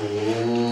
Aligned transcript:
Я 0.00 0.67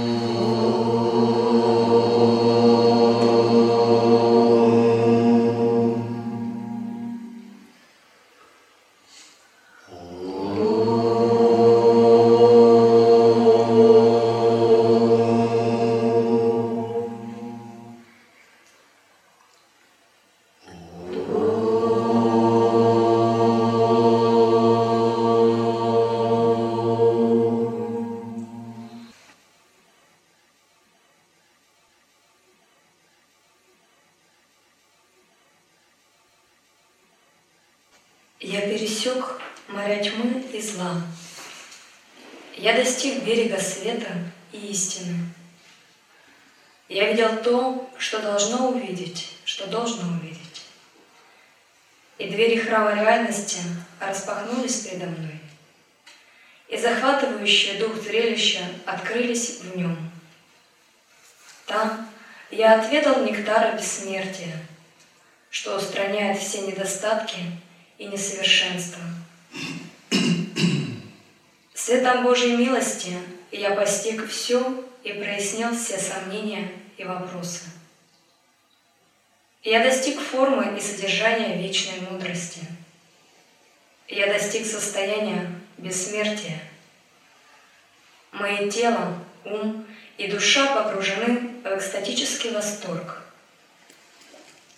ум 89.46 89.86
и 90.18 90.28
душа 90.28 90.74
погружены 90.74 91.60
в 91.62 91.76
экстатический 91.76 92.50
восторг. 92.50 93.22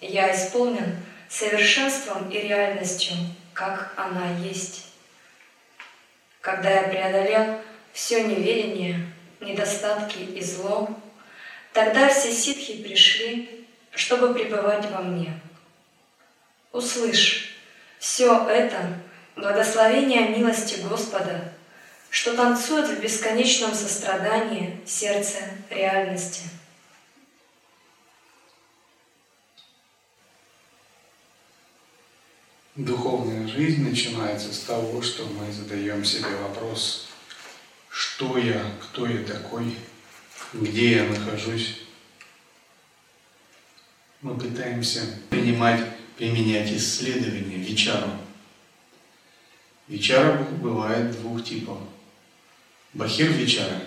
Я 0.01 0.35
исполнен 0.35 0.97
совершенством 1.29 2.31
и 2.31 2.39
реальностью, 2.41 3.15
как 3.53 3.93
она 3.97 4.31
есть. 4.43 4.87
Когда 6.41 6.71
я 6.71 6.89
преодолел 6.89 7.61
все 7.93 8.25
неведение, 8.25 9.13
недостатки 9.41 10.19
и 10.19 10.43
зло, 10.43 10.89
тогда 11.73 12.09
все 12.09 12.33
ситхи 12.33 12.83
пришли, 12.83 13.67
чтобы 13.91 14.35
пребывать 14.35 14.89
во 14.91 15.03
мне. 15.03 15.39
Услышь, 16.73 17.57
все 17.99 18.47
это— 18.49 18.95
благословение 19.37 20.29
милости 20.29 20.81
Господа, 20.89 21.53
что 22.11 22.35
танцует 22.37 22.89
в 22.89 23.01
бесконечном 23.01 23.75
сострадании 23.75 24.81
сердце 24.87 25.39
реальности— 25.71 26.43
Духовная 32.79 33.45
жизнь 33.49 33.83
начинается 33.83 34.55
с 34.55 34.61
того, 34.61 35.03
что 35.03 35.27
мы 35.27 35.51
задаем 35.51 36.05
себе 36.05 36.29
вопрос, 36.37 37.09
что 37.91 38.39
я, 38.39 38.65
кто 38.81 39.05
я 39.05 39.25
такой, 39.25 39.77
где 40.53 40.99
я 40.99 41.05
нахожусь. 41.07 41.81
Мы 44.23 44.39
пытаемся 44.39 45.01
принимать, 45.29 45.85
применять 46.17 46.71
исследования, 46.71 47.57
вечару. 47.57 48.13
Вечара 49.89 50.45
бывает 50.63 51.11
двух 51.21 51.43
типов. 51.43 51.79
Бахир 52.95 53.31
вечара, 53.33 53.83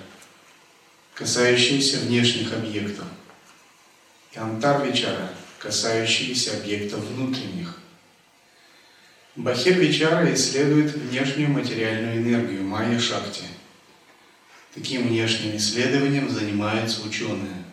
касающиеся 1.15 1.99
внешних 1.99 2.53
объектов, 2.53 3.05
и 4.31 4.37
антар 4.37 4.85
вечара, 4.85 5.33
касающиеся 5.57 6.57
объектов 6.57 6.99
внутренних. 6.99 7.77
Бахир 9.35 9.79
Вичара 9.79 10.33
исследует 10.33 10.93
внешнюю 10.93 11.49
материальную 11.51 12.17
энергию 12.17 12.63
Майя 12.63 12.99
Шакти. 12.99 13.43
Таким 14.73 15.07
внешним 15.07 15.55
исследованием 15.55 16.29
занимаются 16.29 17.01
ученые. 17.07 17.63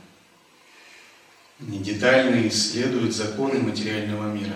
Они 1.60 1.80
детально 1.80 2.46
исследуют 2.46 3.12
законы 3.12 3.58
материального 3.58 4.32
мира. 4.32 4.54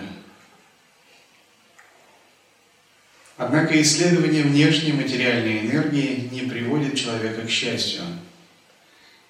Однако 3.37 3.81
исследование 3.81 4.43
внешней 4.43 4.93
материальной 4.93 5.61
энергии 5.61 6.29
не 6.31 6.41
приводит 6.41 6.95
человека 6.95 7.41
к 7.41 7.49
счастью, 7.49 8.03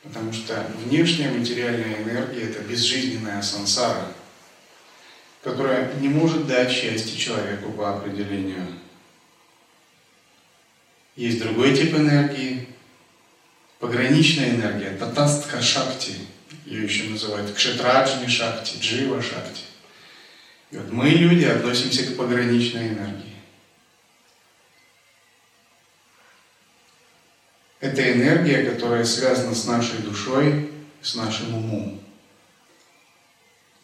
потому 0.03 0.33
что 0.33 0.67
внешняя 0.85 1.29
материальная 1.29 2.03
энергия– 2.03 2.41
это 2.49 2.61
безжизненная 2.63 3.41
сансара– 3.41 4.11
которая 5.43 5.93
не 5.95 6.07
может 6.07 6.47
дать 6.47 6.71
счастье 6.71 7.17
человеку 7.17 7.71
по 7.73 7.97
определению. 7.97 8.65
Есть 11.15 11.39
другой 11.39 11.75
тип 11.75 11.93
энергии, 11.93 12.67
пограничная 13.79 14.51
энергия, 14.51 14.91
татастха 14.91 15.61
шакти, 15.61 16.13
ее 16.65 16.85
еще 16.85 17.09
называют 17.09 17.51
кшетраджни 17.51 18.27
шакти, 18.27 18.77
джива 18.79 19.21
шакти. 19.21 19.63
И 20.71 20.77
вот 20.77 20.91
мы, 20.91 21.09
люди, 21.09 21.43
относимся 21.43 22.03
к 22.03 22.15
пограничной 22.15 22.87
энергии. 22.89 23.32
Это 27.83 28.13
энергия, 28.13 28.63
которая 28.63 29.03
связана 29.03 29.53
с 29.53 29.65
нашей 29.65 29.97
душой, 29.97 30.69
с 31.01 31.15
нашим 31.15 31.53
умом. 31.53 31.99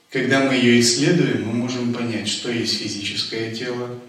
Когда 0.09 0.45
мы 0.45 0.53
ее 0.53 0.79
исследуем, 0.79 1.45
мы 1.45 1.51
можем 1.51 1.93
понять, 1.93 2.29
что 2.29 2.49
есть 2.49 2.79
физическое 2.79 3.53
тело, 3.53 3.99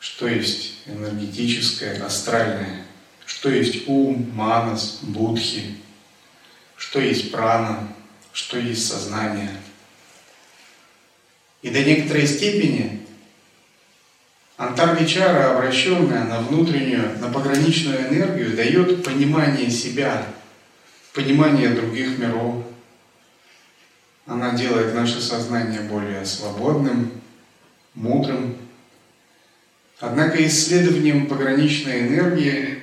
что 0.00 0.28
есть 0.28 0.74
энергетическое, 0.84 2.04
астральное, 2.04 2.84
что 3.24 3.48
есть 3.48 3.88
ум, 3.88 4.32
манас, 4.34 4.98
будхи, 5.00 5.76
что 6.76 7.00
есть 7.00 7.32
прана, 7.32 7.88
что 8.34 8.58
есть 8.58 8.86
сознание. 8.86 9.62
И 11.62 11.70
до 11.70 11.82
некоторой 11.82 12.26
степени 12.26 13.05
Антарвичара, 14.56 15.54
обращенная 15.54 16.24
на 16.24 16.40
внутреннюю, 16.40 17.18
на 17.20 17.28
пограничную 17.28 18.08
энергию, 18.08 18.56
дает 18.56 19.04
понимание 19.04 19.70
себя, 19.70 20.26
понимание 21.12 21.70
других 21.70 22.18
миров, 22.18 22.64
она 24.24 24.52
делает 24.54 24.94
наше 24.94 25.20
сознание 25.20 25.82
более 25.82 26.24
свободным, 26.24 27.12
мудрым. 27.94 28.56
Однако 30.00 30.44
исследованием 30.46 31.26
пограничной 31.26 32.08
энергии 32.08 32.82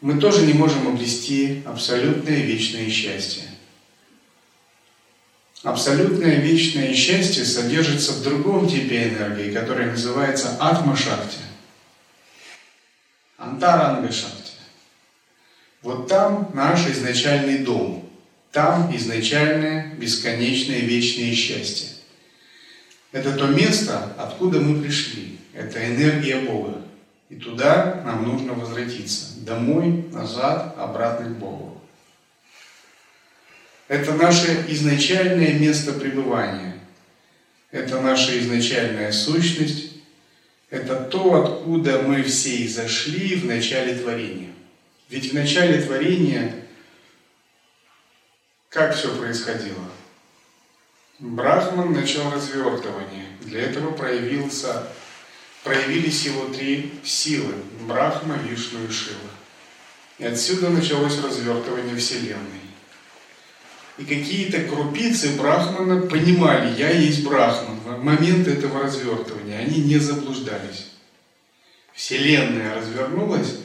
мы 0.00 0.20
тоже 0.20 0.44
не 0.44 0.52
можем 0.52 0.88
обрести 0.88 1.62
абсолютное 1.64 2.42
вечное 2.42 2.90
счастье. 2.90 3.44
Абсолютное 5.66 6.36
вечное 6.36 6.94
счастье 6.94 7.44
содержится 7.44 8.12
в 8.12 8.22
другом 8.22 8.68
типе 8.68 9.08
энергии, 9.08 9.52
который 9.52 9.86
называется 9.86 10.56
атма-шакти, 10.60 11.38
антаранга-шакти. 13.36 14.52
Вот 15.82 16.06
там 16.06 16.52
наш 16.54 16.86
изначальный 16.86 17.58
дом– 17.58 18.08
там 18.52 18.94
изначальное, 18.94 19.92
бесконечное, 19.96 20.78
вечное 20.82 21.34
счастье. 21.34 21.88
Это 23.10 23.32
то 23.32 23.48
место, 23.48 24.14
откуда 24.16 24.60
мы 24.60 24.80
пришли. 24.80 25.40
Это 25.52 25.84
энергия 25.84 26.42
Бога. 26.42 26.80
И 27.28 27.34
туда 27.34 28.02
нам 28.04 28.22
нужно 28.22 28.54
возвратиться. 28.54 29.40
Домой, 29.40 30.06
назад, 30.12 30.76
обратно 30.78 31.26
к 31.26 31.38
Богу. 31.38 31.75
Это 33.88 34.14
наше 34.14 34.64
изначальное 34.68 35.54
место 35.54 35.92
пребывания. 35.92 36.80
Это 37.70 38.00
наша 38.00 38.38
изначальная 38.38 39.12
сущность. 39.12 39.92
Это 40.70 40.96
то, 40.96 41.44
откуда 41.44 42.02
мы 42.02 42.22
все 42.22 42.56
и 42.56 42.68
зашли 42.68 43.36
в 43.36 43.44
начале 43.44 43.94
творения. 43.94 44.50
Ведь 45.08 45.30
в 45.30 45.34
начале 45.34 45.80
творения 45.80 46.66
как 48.76 48.94
все 48.94 49.16
происходило? 49.16 49.90
Брахман 51.18 51.94
начал 51.94 52.30
развертывание. 52.30 53.24
Для 53.40 53.62
этого 53.62 53.92
проявился, 53.92 54.86
проявились 55.64 56.26
его 56.26 56.48
три 56.48 56.92
силы– 57.02 57.54
Брахма, 57.88 58.36
Вишну 58.36 58.84
и 58.84 58.90
Шива. 58.90 59.30
И 60.18 60.26
отсюда 60.26 60.68
началось 60.68 61.22
развертывание 61.22 61.96
Вселенной. 61.96 62.65
И 63.98 64.04
какие-то 64.04 64.62
крупицы 64.64 65.36
Брахмана 65.36 66.02
понимали, 66.02 66.78
я 66.78 66.90
есть 66.90 67.24
Брахман. 67.24 67.80
В 67.80 68.04
момент 68.04 68.46
этого 68.46 68.82
развертывания 68.82 69.58
они 69.58 69.80
не 69.80 69.98
заблуждались. 69.98 70.90
Вселенная 71.94 72.74
развернулась, 72.74 73.56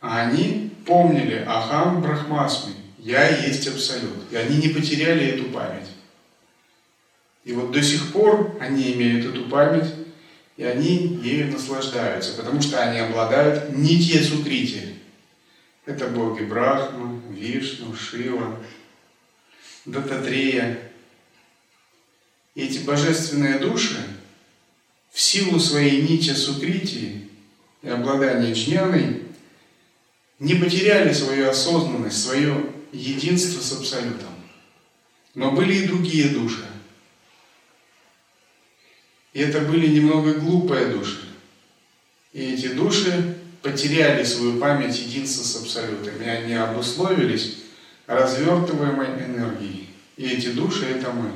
а 0.00 0.20
они 0.20 0.70
помнили 0.84 1.42
Ахам 1.46 2.02
Брахмасми, 2.02 2.74
я 2.98 3.26
есть 3.46 3.66
Абсолют. 3.68 4.30
И 4.30 4.36
они 4.36 4.58
не 4.58 4.68
потеряли 4.68 5.28
эту 5.28 5.44
память. 5.44 5.88
И 7.44 7.52
вот 7.54 7.72
до 7.72 7.82
сих 7.82 8.12
пор 8.12 8.54
они 8.60 8.92
имеют 8.92 9.24
эту 9.24 9.48
память, 9.48 9.94
и 10.58 10.64
они 10.64 11.18
ею 11.22 11.50
наслаждаются, 11.50 12.34
потому 12.34 12.60
что 12.60 12.82
они 12.82 12.98
обладают 12.98 13.74
нитья 13.74 14.22
сукрити. 14.22 14.96
Это 15.86 16.06
боги 16.08 16.42
Брахма, 16.42 17.18
Вишну, 17.30 17.94
Шива, 17.94 18.58
Дататрея. 19.84 20.78
Эти 22.54 22.78
божественные 22.78 23.58
души 23.58 23.96
в 25.10 25.20
силу 25.20 25.58
своей 25.58 26.02
нити 26.02 26.30
сукрити 26.30 27.28
и 27.82 27.88
обладания 27.88 28.52
джняной 28.52 29.22
не 30.38 30.54
потеряли 30.54 31.12
свою 31.12 31.48
осознанность, 31.48 32.22
свое 32.22 32.66
единство 32.92 33.60
с 33.60 33.72
Абсолютом. 33.72 34.28
Но 35.34 35.52
были 35.52 35.74
и 35.74 35.86
другие 35.86 36.28
души. 36.30 36.64
И 39.32 39.40
это 39.40 39.60
были 39.60 39.86
немного 39.86 40.34
глупые 40.34 40.86
души. 40.86 41.20
И 42.32 42.54
эти 42.54 42.68
души 42.68 43.38
потеряли 43.62 44.24
свою 44.24 44.58
память 44.58 44.98
единства 44.98 45.44
с 45.44 45.62
Абсолютом. 45.62 46.20
И 46.20 46.26
они 46.26 46.54
обусловились 46.54 47.59
развертываемой 48.10 49.24
энергией. 49.24 49.88
И 50.16 50.28
эти 50.28 50.48
души– 50.48 50.86
это 50.90 51.12
мы. 51.12 51.30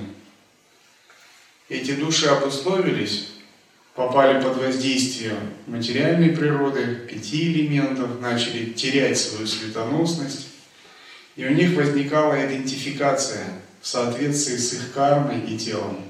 Эти 1.69 1.93
души 1.93 2.27
обусловились, 2.27 3.29
попали 3.95 4.43
под 4.43 4.59
воздействие 4.59 5.37
материальной 5.67 6.31
природы, 6.31 6.97
пяти 7.09 7.53
элементов, 7.53 8.21
начали 8.21 8.73
терять 8.73 9.17
свою 9.17 9.47
светоносность, 9.47 10.49
и 11.37 11.47
у 11.47 11.51
них 11.51 11.77
возникала 11.77 12.45
идентификация 12.45 13.47
в 13.81 13.87
соответствии 13.87 14.57
с 14.57 14.73
их 14.73 14.93
кармой 14.93 15.41
и 15.41 15.57
телом. 15.57 16.03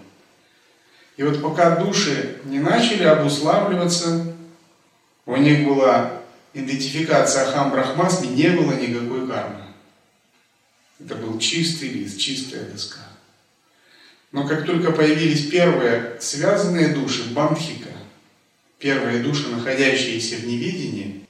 И 1.19 1.23
вот 1.23 1.43
пока 1.43 1.77
души 1.77 2.39
не 2.45 2.59
начали 2.59 3.05
обуславливаться, 3.05 4.35
у 5.27 5.37
них 5.37 5.69
была 5.69 6.23
идентификация 6.55 7.49
Ахам 7.49 7.71
Брахмасми, 7.71 8.29
не 8.29 8.49
было 8.49 8.73
никакой 8.73 9.29
кармы. 9.29 9.64
Это 11.05 11.17
был 11.17 11.39
чистый 11.39 11.91
лист, 11.91 12.19
чистая 12.19 12.65
доска. 12.65 13.01
Но 14.33 14.49
как 14.49 14.65
только 14.65 14.91
появились 14.91 15.47
первые 15.47 16.17
связанные 16.19 16.89
души, 16.89 17.25
бандхика, 17.35 17.91
первые 18.79 19.23
души, 19.23 19.49
находящиеся 19.49 20.37
в 20.37 20.47
неведении, 20.47 21.27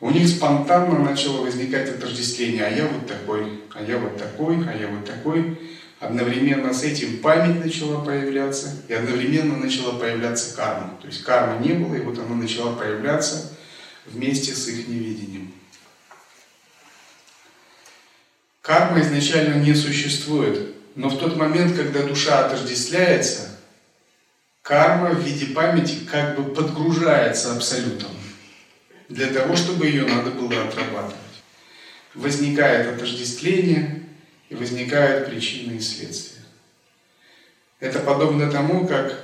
у 0.00 0.10
них 0.10 0.28
спонтанно 0.28 0.98
начало 0.98 1.42
возникать 1.42 1.88
отождествление. 1.88 2.66
А 2.66 2.70
я 2.70 2.86
вот 2.86 3.06
такой, 3.06 3.60
а 3.74 3.82
я 3.82 3.98
вот 3.98 4.18
такой, 4.18 4.56
а 4.68 4.76
я 4.76 4.88
вот 4.88 5.04
такой. 5.04 5.58
Одновременно 6.00 6.72
с 6.72 6.84
этим 6.84 7.18
память 7.18 7.64
начала 7.64 8.04
появляться, 8.04 8.70
и 8.86 8.92
одновременно 8.92 9.56
начала 9.56 9.98
появляться 9.98 10.54
карма. 10.54 10.96
То 11.00 11.08
есть 11.08 11.24
кармы 11.24 11.66
не 11.66 11.72
было, 11.72 11.94
и 11.94 12.02
вот 12.02 12.18
она 12.18 12.36
начала 12.36 12.76
появляться 12.76 13.56
вместе 14.06 14.54
с 14.54 14.68
их 14.68 14.86
невидением. 14.86 15.52
Карма 18.68 19.00
изначально 19.00 19.54
не 19.64 19.72
существует, 19.74 20.74
но 20.94 21.08
в 21.08 21.18
тот 21.18 21.36
момент, 21.38 21.74
когда 21.74 22.02
душа 22.02 22.44
отождествляется, 22.44 23.58
карма 24.60 25.12
в 25.12 25.22
виде 25.22 25.54
памяти 25.54 26.00
как 26.00 26.36
бы 26.36 26.54
подгружается 26.54 27.56
абсолютом 27.56 28.10
для 29.08 29.28
того, 29.28 29.56
чтобы 29.56 29.86
ее 29.86 30.04
надо 30.04 30.32
было 30.32 30.64
отрабатывать. 30.64 31.16
Возникает 32.12 32.94
отождествление 32.94 34.02
и 34.50 34.54
возникают 34.54 35.30
причины 35.30 35.78
и 35.78 35.80
следствия. 35.80 36.42
Это 37.80 38.00
подобно 38.00 38.52
тому, 38.52 38.86
как 38.86 39.18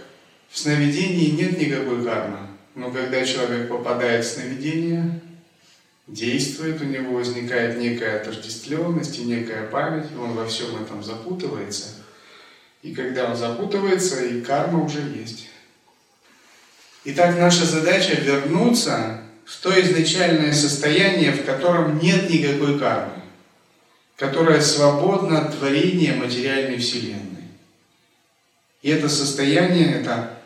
в 0.49 0.59
сновидении 0.59 1.33
нет 1.33 1.59
никакой 1.59 2.03
кармы, 2.03 2.39
но 2.75 2.91
когда 2.91 3.23
человек 3.27 3.69
попадает 3.69 4.25
в 4.25 4.29
сновидение, 4.29 5.21
действует, 6.07 6.81
у 6.81 6.85
него 6.85 7.15
возникает 7.15 7.79
некая 7.79 8.21
отождествленность 8.21 9.19
и 9.19 9.25
некая 9.25 9.67
память, 9.67 10.07
и 10.13 10.17
он 10.17 10.33
во 10.33 10.47
всем 10.47 10.81
этом 10.83 11.03
запутывается. 11.03 11.89
И 12.83 12.95
когда 12.95 13.31
он 13.31 13.37
запутывается, 13.37 14.23
и 14.25 14.43
карма 14.43 14.85
уже 14.85 15.01
есть. 15.01 15.49
Итак, 17.05 17.39
наша 17.39 17.65
задача 17.65 18.15
вернуться 18.15 19.21
в 19.45 19.61
то 19.61 19.79
изначальное 19.81 20.53
состояние, 20.53 21.33
в 21.33 21.45
котором 21.45 21.99
нет 21.99 22.29
никакой 22.31 22.79
кармы, 22.79 23.23
которое 24.17 24.61
свободно 24.61 25.41
от 25.41 25.59
творения 25.59 26.15
материальной 26.15 26.79
Вселенной. 26.79 27.45
И 28.83 28.91
это 28.91 29.09
состояние– 29.09 29.95
это 30.01 30.39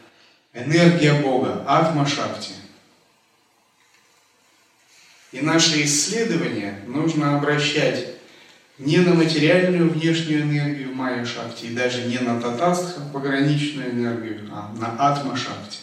энергия 0.53 1.15
Бога, 1.15 1.65
атма 1.67 2.07
шакти. 2.07 2.53
И 5.33 5.41
наши 5.41 5.85
исследования 5.85 6.81
нужно 6.87 7.37
обращать 7.37 8.15
не 8.79 8.99
на 8.99 9.15
материальную 9.15 9.91
внешнюю 9.91 10.43
энергию 10.43 10.95
майя 10.95 11.25
шакти, 11.25 11.67
и 11.67 11.75
даже 11.75 12.03
не 12.03 12.19
на 12.19 12.41
татастха, 12.41 13.01
пограничную 13.13 13.91
энергию, 13.91 14.49
а 14.53 14.73
на 14.79 14.97
атма 14.99 15.37
шакти. 15.37 15.79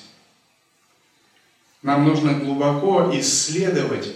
Нам 1.82 2.06
нужно 2.06 2.34
глубоко 2.34 3.12
исследовать 3.14 4.16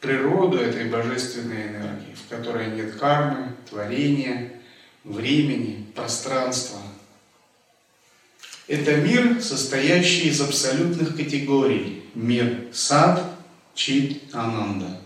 природу 0.00 0.58
этой 0.58 0.84
божественной 0.84 1.68
энергии, 1.68 2.14
в 2.14 2.28
которой 2.28 2.70
нет 2.70 2.96
кармы, 2.96 3.52
творения, 3.70 4.52
времени, 5.04 5.86
пространства. 5.94 6.78
Это 8.68 8.96
мир, 8.96 9.40
состоящий 9.40 10.28
из 10.28 10.40
абсолютных 10.40 11.16
категорий. 11.16 12.02
Мир 12.14 12.66
сад, 12.72 13.35
чит, 13.76 14.22
ананда. 14.32 15.00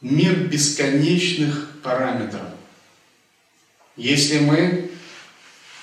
Мир 0.00 0.36
бесконечных 0.46 1.80
параметров. 1.82 2.50
Если 3.96 4.38
мы 4.38 4.90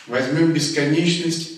возьмем 0.07 0.53
бесконечность 0.53 1.51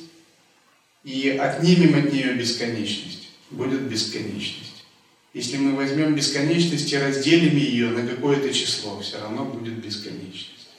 и 1.04 1.30
отнимем 1.30 2.00
от 2.00 2.12
нее 2.12 2.34
бесконечность, 2.34 3.30
будет 3.52 3.82
бесконечность. 3.82 4.86
Если 5.34 5.58
мы 5.58 5.76
возьмем 5.76 6.16
бесконечность 6.16 6.92
и 6.94 6.98
разделим 6.98 7.58
ее 7.58 7.90
на 7.90 8.08
какое-то 8.08 8.54
число, 8.54 9.02
все 9.02 9.20
равно 9.20 9.44
будет 9.44 9.74
бесконечность. 9.74 10.70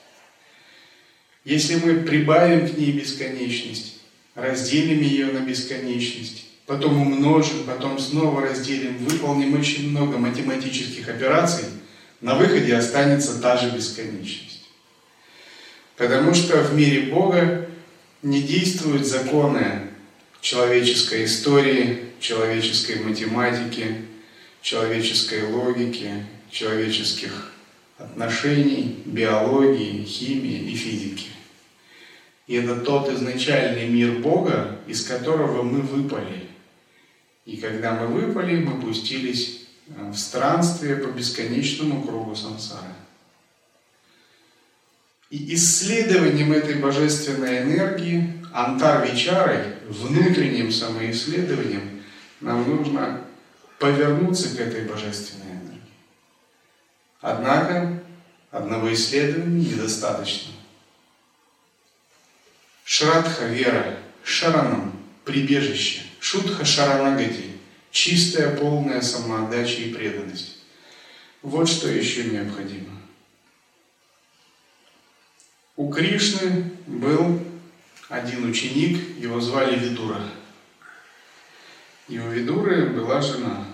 Если 1.45 1.75
мы 1.75 2.01
прибавим 2.01 2.67
к 2.67 2.75
ней 2.75 2.91
бесконечность, 2.91 3.99
разделим 4.33 4.99
ее 4.99 5.27
на 5.27 5.39
бесконечность, 5.39 6.46
потом 6.67 7.01
умножим, 7.01 7.63
потом 7.65 7.97
снова 7.97 8.41
разделим, 8.41 8.97
выполним 8.97 9.59
очень 9.59 9.89
много 9.89 10.17
математических 10.17 11.07
операций, 11.09 11.65
на 12.21 12.35
выходе 12.35 12.75
останется 12.75 13.41
та 13.41 13.57
же 13.57 13.71
бесконечность. 13.71 14.67
Потому 15.95 16.33
что 16.33 16.61
в 16.61 16.75
мире 16.75 17.11
Бога 17.11 17.67
не 18.21 18.41
действуют 18.41 19.07
законы 19.07 19.89
человеческой 20.41 21.25
истории, 21.25 22.03
человеческой 22.19 22.99
математики, 22.99 24.01
человеческой 24.61 25.43
логики, 25.49 26.11
человеческих 26.51 27.53
отношений, 27.97 29.01
биологии, 29.05 30.03
химии 30.03 30.71
и 30.71 30.75
физики. 30.75 31.27
И 32.47 32.55
это 32.55 32.75
тот 32.75 33.09
изначальный 33.09 33.87
мир 33.87 34.19
Бога, 34.19 34.79
из 34.87 35.05
которого 35.05 35.63
мы 35.63 35.81
выпали. 35.81 36.47
И 37.47 37.55
когда 37.55 37.93
мы 37.93 38.07
выпали, 38.07 38.57
мы 38.57 38.81
пустились 38.81 39.67
э, 39.87 40.11
в 40.11 40.17
странствие 40.17 40.97
по 40.97 41.07
бесконечному 41.07 42.03
кругу 42.03 42.35
сансары. 42.35 42.93
И 45.29 45.55
исследованием 45.55 46.51
этой 46.51 46.75
божественной 46.75 47.59
энергии, 47.59 48.43
антар-вичарой, 48.51 49.77
внутренним 49.87 50.73
самоисследованием, 50.73 52.03
нам 52.41 52.69
нужно 52.69 53.21
повернуться 53.79 54.53
к 54.53 54.59
этой 54.59 54.83
божественной 54.83 55.49
энергии. 55.49 55.81
Однако 57.21 58.03
одного 58.51 58.93
исследования 58.93 59.69
недостаточно. 59.69 60.51
Шрадха– 62.83 63.45
вера, 63.47 63.99
шаранам– 64.25 64.91
прибежище, 65.23 66.06
шутха– 66.19 66.65
шаранагади– 66.65 67.57
чистая, 67.91 68.55
полная 68.55 69.01
самоотдача 69.01 69.81
и 69.81 69.93
преданность. 69.93 70.57
Вот 71.41 71.67
что 71.67 71.87
еще 71.87 72.25
необходимо. 72.25 72.91
У 75.75 75.91
Кришны 75.91 76.71
был 76.87 77.39
один 78.09 78.49
ученик, 78.49 79.17
его 79.17 79.39
звали 79.39 79.77
Видура. 79.77 80.21
И 82.07 82.19
у 82.19 82.29
Видуры 82.29 82.87
была 82.87 83.21
жена. 83.21 83.65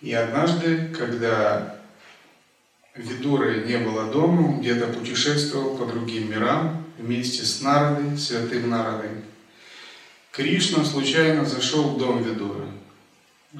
И 0.00 0.12
однажды, 0.12 0.94
когда 0.96 1.80
Видуры 2.94 3.64
не 3.64 3.78
было 3.78 4.10
дома, 4.10 4.58
где-то 4.60 4.88
путешествовал 4.88 5.76
по 5.76 5.86
другим 5.86 6.30
мирам 6.30 6.84
вместе 6.98 7.44
с 7.44 7.60
Народой, 7.60 8.16
святым 8.16 8.70
Народой, 8.70 9.10
Кришна 10.36 10.84
случайно 10.84 11.46
зашел 11.46 11.84
в 11.94 11.98
дом 11.98 12.22
Видуры. 12.22 12.66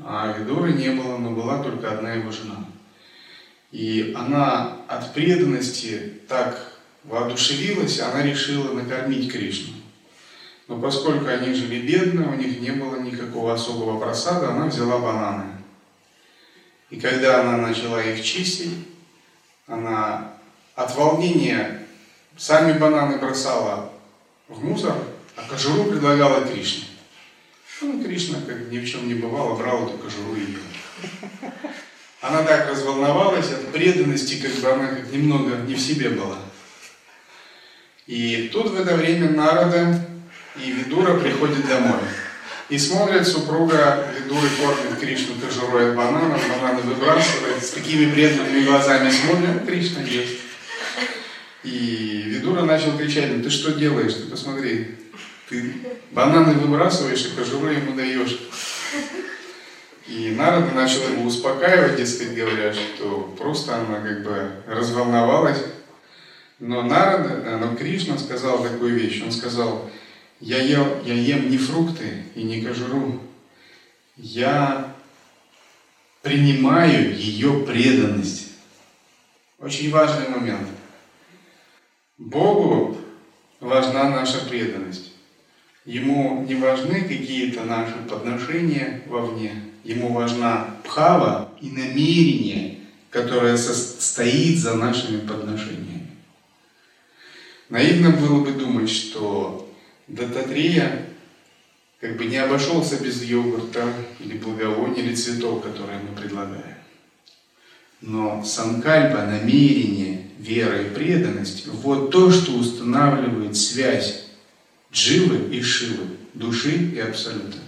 А 0.04 0.36
Видуры 0.36 0.74
не 0.74 0.90
было, 0.90 1.16
но 1.16 1.30
была 1.30 1.62
только 1.62 1.90
одна 1.90 2.12
его 2.12 2.30
жена. 2.30 2.66
И 3.72 4.12
она 4.14 4.76
от 4.86 5.14
преданности 5.14 6.20
так 6.28 6.78
воодушевилась, 7.04 7.98
она 8.00 8.22
решила 8.22 8.74
накормить 8.74 9.32
Кришну. 9.32 9.72
Но 10.68 10.78
поскольку 10.78 11.26
они 11.28 11.54
жили 11.54 11.80
бедно, 11.80 12.30
у 12.30 12.34
них 12.34 12.60
не 12.60 12.72
было 12.72 13.00
никакого 13.00 13.54
особого 13.54 13.98
просада, 13.98 14.50
она 14.50 14.66
взяла 14.66 14.98
бананы. 14.98 15.52
И 16.90 17.00
когда 17.00 17.40
она 17.40 17.56
начала 17.56 18.02
их 18.02 18.22
чистить, 18.22 18.86
она 19.66 20.34
от 20.74 20.94
волнения 20.94 21.86
сами 22.36 22.78
бананы 22.78 23.16
бросала 23.16 23.92
в 24.48 24.62
мусор, 24.62 24.94
а 25.36 25.42
кожуру 25.48 25.84
предлагала 25.84 26.46
Кришне. 26.46 26.84
Ну, 27.82 28.02
Кришна, 28.02 28.38
как 28.46 28.70
ни 28.70 28.78
в 28.78 28.90
чем 28.90 29.06
не 29.06 29.14
бывало, 29.14 29.56
брал 29.56 29.86
эту 29.86 29.98
кожуру 29.98 30.34
и 30.34 30.52
ел. 30.52 31.50
Она 32.22 32.42
так 32.42 32.70
разволновалась 32.70 33.52
от 33.52 33.70
преданности, 33.70 34.40
как 34.40 34.52
бы 34.52 34.68
она 34.68 34.88
как 34.88 35.12
немного 35.12 35.56
не 35.56 35.74
в 35.74 35.80
себе 35.80 36.08
была. 36.08 36.38
И 38.06 38.48
тут 38.52 38.70
в 38.70 38.80
это 38.80 38.96
время 38.96 39.30
Нарада 39.30 40.00
и 40.56 40.70
Видура 40.70 41.18
приходят 41.18 41.68
домой. 41.68 42.00
И 42.68 42.78
смотрят, 42.78 43.28
супруга 43.28 44.08
Видуры 44.16 44.48
кормит 44.60 44.98
Кришну 44.98 45.34
кожурой 45.34 45.90
от 45.90 45.96
бананов, 45.96 46.40
бананы 46.48 46.80
выбрасывает, 46.80 47.62
с 47.62 47.70
такими 47.70 48.10
преданными 48.10 48.64
глазами 48.64 49.10
смотрят, 49.10 49.66
Кришна 49.66 50.02
ест. 50.02 50.38
И 51.62 52.22
Видура 52.26 52.62
начал 52.62 52.96
кричать, 52.96 53.36
ну 53.36 53.42
ты 53.42 53.50
что 53.50 53.72
делаешь, 53.72 54.14
ты 54.14 54.22
посмотри, 54.22 54.96
ты 55.48 55.74
бананы 56.10 56.54
выбрасываешь 56.54 57.26
и 57.26 57.36
кожуру 57.36 57.68
ему 57.68 57.94
даешь. 57.94 58.40
И 60.06 60.30
Нарада 60.30 60.72
начал 60.72 61.08
его 61.08 61.24
успокаивать, 61.24 61.96
дескать, 61.96 62.34
говоря, 62.34 62.72
что 62.72 63.34
просто 63.38 63.76
она 63.76 64.00
как 64.00 64.22
бы 64.22 64.52
разволновалась. 64.66 65.58
Но 66.58 66.82
Нарада, 66.82 67.42
э, 67.44 67.56
но 67.56 67.74
Кришна 67.74 68.16
сказал 68.16 68.62
такую 68.62 68.94
вещь. 68.94 69.22
Он 69.22 69.32
сказал, 69.32 69.90
я, 70.40 70.58
ел, 70.58 71.02
я 71.04 71.14
ем 71.14 71.50
не 71.50 71.58
фрукты 71.58 72.24
и 72.34 72.42
не 72.44 72.62
кожуру. 72.62 73.20
Я 74.16 74.94
принимаю 76.22 77.14
ее 77.14 77.64
преданность. 77.66 78.52
Очень 79.58 79.90
важный 79.90 80.28
момент. 80.28 80.68
Богу 82.16 82.96
важна 83.60 84.10
наша 84.10 84.46
преданность. 84.46 85.15
Ему 85.86 86.44
не 86.48 86.56
важны 86.56 87.02
какие-то 87.02 87.62
наши 87.62 87.94
подношения 88.10 89.02
вовне. 89.06 89.62
Ему 89.84 90.12
важна 90.12 90.76
пхава 90.82 91.52
и 91.60 91.70
намерение, 91.70 92.80
которое 93.10 93.56
стоит 93.56 94.58
за 94.58 94.74
нашими 94.74 95.20
подношениями. 95.20 96.08
Наивно 97.68 98.10
было 98.10 98.44
бы 98.44 98.50
думать, 98.50 98.90
что 98.90 99.72
Дататрия 100.08 101.06
как 102.00 102.16
бы 102.16 102.24
не 102.24 102.36
обошелся 102.36 103.02
без 103.02 103.22
йогурта 103.22 103.84
или 104.18 104.38
благовония 104.38 105.04
или 105.04 105.14
цветов, 105.14 105.62
которые 105.62 106.00
мы 106.00 106.20
предлагаем. 106.20 106.76
Но 108.00 108.42
санкальпа, 108.44 109.22
намерение, 109.22 110.26
вера 110.38 110.82
и 110.82 110.90
преданность– 110.90 111.66
вот 111.68 112.10
то, 112.10 112.30
что 112.32 112.52
устанавливает 112.52 113.56
связь 113.56 114.25
Дживы 114.92 115.54
и 115.54 115.62
Шивы, 115.62 116.16
души 116.34 116.70
и 116.70 117.00
Абсолюта. 117.00 117.58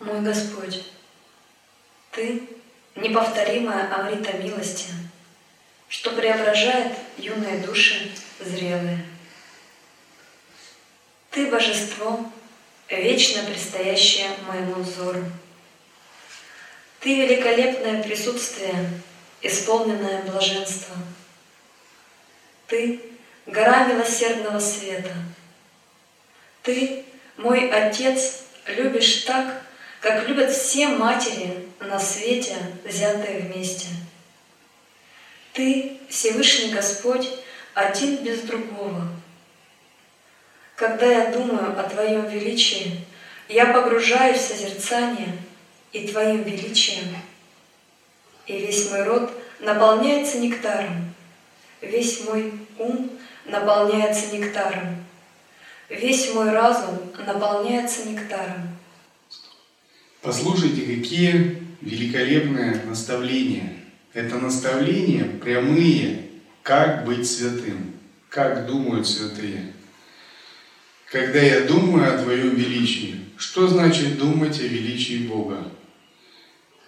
Мой 0.00 0.20
Господь, 0.20 0.84
Ты– 2.12 2.42
неповторимая 2.94 3.92
Амрита 3.94 4.34
милости, 4.34 4.90
что 5.88 6.10
преображает 6.10 6.92
юные 7.16 7.60
души 7.60 8.12
зрелые. 8.38 9.04
Ты– 11.30 11.50
Божество, 11.50 12.30
вечно 12.90 13.42
предстоящее 13.44 14.30
моему 14.46 14.74
взору. 14.82 15.24
Ты– 17.00 17.22
великолепное 17.26 18.02
присутствие, 18.02 19.00
исполненное 19.40 20.22
блаженства– 20.24 20.94
ты— 22.74 23.00
гора 23.46 23.86
милосердного 23.86 24.58
света. 24.58 25.12
Ты, 26.64 27.04
мой 27.36 27.70
Отец, 27.70 28.42
любишь 28.66 29.22
так, 29.22 29.62
как 30.00 30.26
любят 30.28 30.50
все 30.50 30.88
матери 30.88 31.68
на 31.78 32.00
свете, 32.00 32.56
взятые 32.84 33.42
вместе. 33.42 33.86
Ты, 35.52 35.98
Всевышний 36.08 36.72
Господь, 36.72 37.30
один 37.74 38.16
без 38.24 38.40
другого. 38.40 39.06
Когда 40.74 41.06
я 41.06 41.30
думаю 41.30 41.78
о 41.78 41.82
Твоем 41.84 42.26
величии, 42.26 43.06
я 43.48 43.66
погружаюсь 43.66 44.38
в 44.38 44.48
созерцание 44.48 45.38
и 45.92 46.08
Твоим 46.08 46.42
величием, 46.42 47.16
и 48.46 48.58
весь 48.58 48.90
мой 48.90 49.04
род 49.04 49.30
наполняется 49.60 50.38
нектаром, 50.38 51.14
Весь 51.86 52.24
мой 52.24 52.52
ум 52.78 53.10
наполняется 53.46 54.34
нектаром. 54.36 55.04
Весь 55.88 56.32
мой 56.34 56.50
разум 56.50 56.98
наполняется 57.26 58.08
нектаром. 58.08 58.68
Послушайте, 60.22 60.82
какие 60.82 61.62
великолепные 61.80 62.82
наставления. 62.86 63.76
Это 64.14 64.36
наставления 64.36 65.24
прямые, 65.40 66.28
как 66.62 67.04
быть 67.04 67.28
святым, 67.28 67.94
как 68.28 68.66
думают 68.66 69.06
святые. 69.06 69.72
Когда 71.10 71.40
я 71.40 71.62
думаю 71.62 72.14
о 72.14 72.22
Твоем 72.22 72.54
величии, 72.54 73.20
что 73.36 73.66
значит 73.68 74.18
думать 74.18 74.58
о 74.60 74.64
величии 74.64 75.26
Бога? 75.26 75.70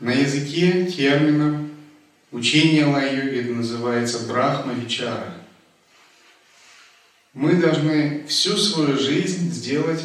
На 0.01 0.13
языке 0.13 0.87
терминов 0.87 1.67
Учение 2.33 2.85
Ла-йоги 2.85 3.39
это 3.39 3.53
называется 3.53 4.27
Брахма-вичара. 4.27 5.36
Мы 7.37 7.57
должны 7.57 8.25
всю 8.29 8.57
свою 8.57 8.97
жизнь 8.97 9.51
сделать 9.53 10.03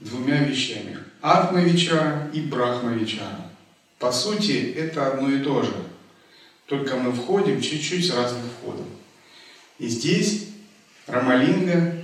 двумя 0.00 0.44
вещами. 0.44 0.98
Атма-вичара 1.22 2.30
и 2.34 2.42
Брахма-вичара. 2.42 3.50
По 3.98 4.12
сути, 4.12 4.74
это 4.76 5.06
одно 5.06 5.30
и 5.30 5.42
то 5.42 5.62
же. 5.62 5.72
Только 6.66 6.96
мы 6.96 7.12
входим 7.12 7.62
чуть-чуть 7.62 8.06
с 8.06 8.14
разных 8.14 8.42
входов. 8.52 8.84
И 9.78 9.88
здесь 9.88 10.48
Рамалинга 11.06 11.96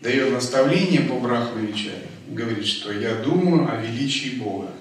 дает 0.00 0.32
наставление 0.32 1.02
по 1.02 1.20
Брахма-вичаре. 1.20 2.08
Говорит, 2.26 2.66
что 2.66 2.90
я 2.92 3.14
думаю 3.14 3.72
о 3.72 3.80
величии 3.80 4.30
Бога. 4.30 4.72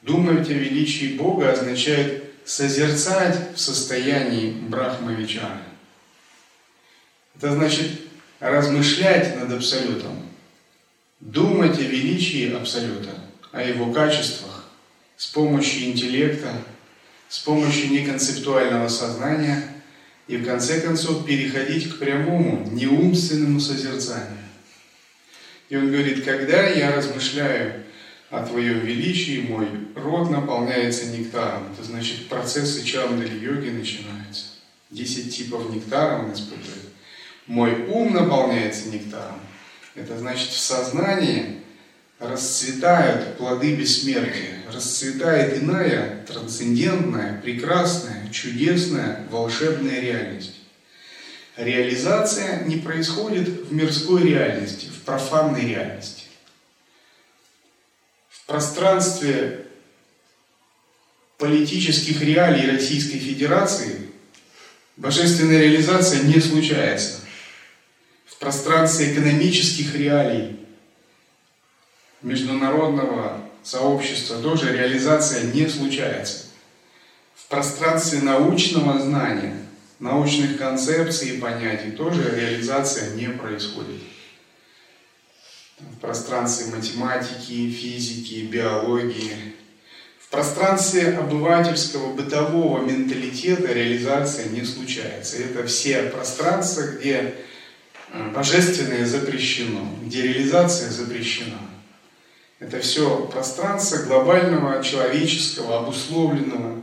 Думать 0.00 0.48
о 0.48 0.54
величии 0.54 1.18
Бога 1.18 1.52
означает 1.52 2.32
созерцать 2.46 3.54
в 3.54 3.60
состоянии 3.60 4.52
Брахмавичара. 4.52 5.60
Это 7.36 7.52
значит 7.52 7.90
размышлять 8.42 9.36
над 9.36 9.52
Абсолютом, 9.52 10.28
думать 11.20 11.78
о 11.78 11.82
величии 11.82 12.52
Абсолюта, 12.52 13.10
о 13.52 13.62
его 13.62 13.92
качествах 13.92 14.68
с 15.16 15.28
помощью 15.28 15.90
интеллекта, 15.90 16.52
с 17.28 17.38
помощью 17.38 17.92
неконцептуального 17.92 18.88
сознания 18.88 19.62
и 20.26 20.36
в 20.36 20.44
конце 20.44 20.80
концов 20.80 21.24
переходить 21.24 21.88
к 21.88 21.98
прямому, 21.98 22.68
неумственному 22.72 23.60
созерцанию. 23.60 24.38
И 25.68 25.76
он 25.76 25.92
говорит, 25.92 26.24
когда 26.24 26.66
я 26.66 26.96
размышляю 26.96 27.84
о 28.28 28.44
Твоем 28.44 28.80
величии, 28.80 29.46
мой 29.48 29.68
рот 29.94 30.30
наполняется 30.30 31.06
нектаром. 31.16 31.72
Это 31.72 31.84
значит, 31.84 32.28
процессы 32.28 32.84
чандали 32.84 33.38
йоги 33.38 33.68
начинаются. 33.68 34.46
Десять 34.90 35.34
типов 35.34 35.70
нектара 35.70 36.18
он 36.18 36.32
испытывает. 36.32 36.91
Мой 37.46 37.86
ум 37.86 38.12
наполняется 38.12 38.88
нектаром. 38.88 39.40
Это 39.94 40.18
значит, 40.18 40.48
в 40.48 40.58
сознании 40.58 41.60
расцветают 42.18 43.36
плоды 43.36 43.74
бессмертия, 43.74 44.62
расцветает 44.72 45.60
иная, 45.60 46.24
трансцендентная, 46.24 47.40
прекрасная, 47.42 48.28
чудесная, 48.30 49.26
волшебная 49.28 50.00
реальность. 50.00 50.60
Реализация 51.56 52.64
не 52.64 52.76
происходит 52.76 53.48
в 53.48 53.72
мирской 53.72 54.22
реальности, 54.22 54.86
в 54.86 55.02
профанной 55.02 55.66
реальности. 55.66 56.24
В 58.30 58.46
пространстве 58.46 59.66
политических 61.38 62.22
реалий 62.22 62.70
Российской 62.70 63.18
Федерации 63.18 64.08
божественная 64.96 65.60
реализация 65.62 66.22
не 66.22 66.40
случается. 66.40 67.21
В 68.32 68.38
пространстве 68.38 69.12
экономических 69.12 69.94
реалий 69.94 70.58
международного 72.22 73.42
сообщества 73.62 74.40
тоже 74.40 74.72
реализация 74.72 75.52
не 75.52 75.68
случается. 75.68 76.46
В 77.34 77.46
пространстве 77.48 78.20
научного 78.20 78.98
знания, 78.98 79.54
научных 79.98 80.56
концепций 80.56 81.30
и 81.30 81.40
понятий 81.40 81.90
тоже 81.90 82.34
реализация 82.34 83.14
не 83.14 83.28
происходит. 83.28 84.00
В 85.78 85.98
пространстве 86.00 86.74
математики, 86.74 87.70
физики, 87.70 88.46
биологии, 88.46 89.54
в 90.18 90.28
пространстве 90.30 91.10
обывательского, 91.10 92.14
бытового 92.14 92.82
менталитета 92.82 93.72
реализация 93.72 94.48
не 94.48 94.64
случается. 94.64 95.36
Это 95.36 95.66
все 95.66 96.04
пространства, 96.04 96.82
где 96.82 97.34
божественное 98.12 99.06
запрещено, 99.06 99.86
где 100.02 100.22
реализация 100.22 100.90
запрещена. 100.90 101.58
Это 102.58 102.78
все 102.80 103.26
пространство 103.26 104.04
глобального, 104.04 104.82
человеческого, 104.84 105.80
обусловленного, 105.80 106.82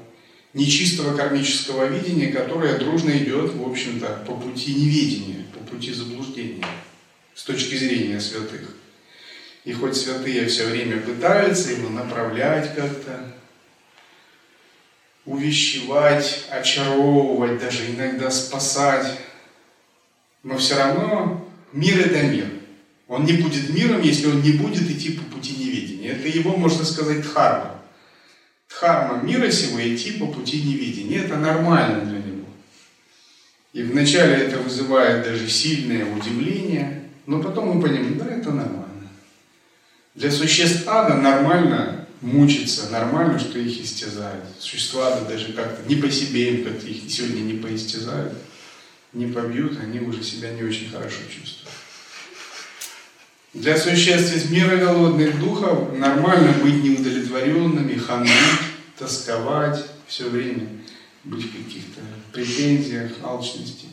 нечистого 0.53 1.15
кармического 1.15 1.85
видения, 1.85 2.31
которое 2.31 2.77
дружно 2.77 3.11
идет, 3.11 3.53
в 3.53 3.69
общем-то, 3.69 4.23
по 4.25 4.35
пути 4.35 4.73
неведения, 4.73 5.45
по 5.53 5.59
пути 5.59 5.93
заблуждения, 5.93 6.65
с 7.35 7.43
точки 7.43 7.75
зрения 7.75 8.19
святых. 8.19 8.75
И 9.63 9.73
хоть 9.73 9.95
святые 9.95 10.47
все 10.47 10.65
время 10.65 10.99
пытаются 10.99 11.71
его 11.71 11.89
направлять 11.89 12.75
как-то, 12.75 13.33
увещевать, 15.25 16.45
очаровывать, 16.49 17.59
даже 17.59 17.91
иногда 17.91 18.31
спасать, 18.31 19.17
но 20.43 20.57
все 20.57 20.77
равно 20.77 21.49
мир 21.73 21.99
это 21.99 22.23
мир. 22.23 22.47
Он 23.07 23.25
не 23.25 23.33
будет 23.33 23.69
миром, 23.69 24.01
если 24.01 24.27
он 24.27 24.41
не 24.41 24.51
будет 24.51 24.89
идти 24.89 25.11
по 25.11 25.23
пути 25.35 25.55
неведения. 25.57 26.11
Это 26.11 26.27
его, 26.27 26.55
можно 26.55 26.85
сказать, 26.85 27.21
дхарма. 27.21 27.81
Дхарма 28.69 29.23
мира 29.23 29.49
сего 29.49 29.79
идти 29.79 30.11
по 30.11 30.27
пути 30.27 30.61
неведения. 30.61 31.23
Это 31.23 31.37
нормально 31.37 32.05
для 32.05 32.19
него. 32.19 32.45
И 33.73 33.83
вначале 33.83 34.35
это 34.35 34.59
вызывает 34.59 35.23
даже 35.23 35.49
сильное 35.49 36.05
удивление, 36.05 37.09
но 37.25 37.41
потом 37.41 37.69
мы 37.69 37.81
понимаем, 37.81 38.17
да, 38.17 38.25
это 38.25 38.51
нормально. 38.51 39.09
Для 40.15 40.31
существ 40.31 40.87
ада 40.87 41.15
нормально 41.15 42.07
мучиться, 42.21 42.89
нормально, 42.89 43.39
что 43.39 43.57
их 43.57 43.81
истязают. 43.81 44.43
Существа 44.59 45.13
ада 45.15 45.25
даже 45.25 45.53
как-то 45.53 45.87
не 45.87 45.95
по 45.95 46.11
себе 46.11 46.55
им 46.55 46.65
как-то 46.65 46.87
их 46.87 47.09
сегодня 47.09 47.41
не 47.41 47.53
поистязают, 47.53 48.33
не 49.13 49.27
побьют, 49.27 49.79
они 49.79 49.99
уже 49.99 50.23
себя 50.23 50.51
не 50.51 50.63
очень 50.63 50.89
хорошо 50.89 51.21
чувствуют. 51.29 51.69
Для 53.53 53.77
существ 53.77 54.35
из 54.35 54.51
мира 54.51 54.77
голодных 54.77 55.39
духов 55.39 55.97
нормально 55.97 56.53
быть 56.61 56.83
неудовлетворенными, 56.83 57.97
хануть, 57.97 58.29
тосковать 58.97 59.83
все 60.05 60.29
время, 60.29 60.67
быть 61.23 61.45
в 61.45 61.51
каких-то 61.51 62.01
претензиях, 62.31 63.11
алчности. 63.23 63.87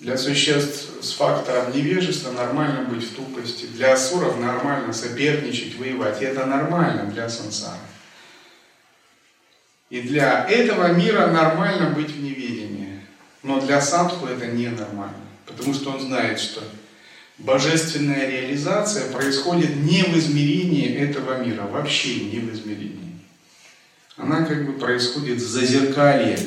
Для 0.00 0.18
существ 0.18 0.88
с 1.00 1.12
фактором 1.12 1.72
невежества 1.72 2.32
нормально 2.32 2.88
быть 2.90 3.04
в 3.04 3.14
тупости. 3.14 3.66
Для 3.66 3.92
асуров 3.92 4.36
нормально 4.40 4.92
соперничать, 4.92 5.76
воевать. 5.78 6.20
И 6.20 6.24
это 6.24 6.44
нормально 6.44 7.04
для 7.04 7.28
сансары. 7.28 7.78
И 9.90 10.00
для 10.00 10.44
этого 10.48 10.92
мира 10.92 11.28
нормально 11.28 11.90
быть 11.90 12.10
в 12.10 12.20
неведении. 12.20 12.41
Но 13.42 13.60
для 13.60 13.80
садху 13.80 14.26
это 14.26 14.46
ненормально. 14.46 15.16
Потому 15.46 15.74
что 15.74 15.90
он 15.90 16.00
знает, 16.00 16.38
что 16.38 16.62
божественная 17.38 18.28
реализация 18.28 19.10
происходит 19.10 19.76
не 19.76 20.02
в 20.04 20.16
измерении 20.16 20.94
этого 20.94 21.44
мира, 21.44 21.62
вообще 21.62 22.24
не 22.24 22.38
в 22.38 22.52
измерении. 22.54 23.18
Она 24.16 24.44
как 24.44 24.66
бы 24.66 24.74
происходит 24.74 25.38
в 25.38 25.48
зазеркалье, 25.48 26.38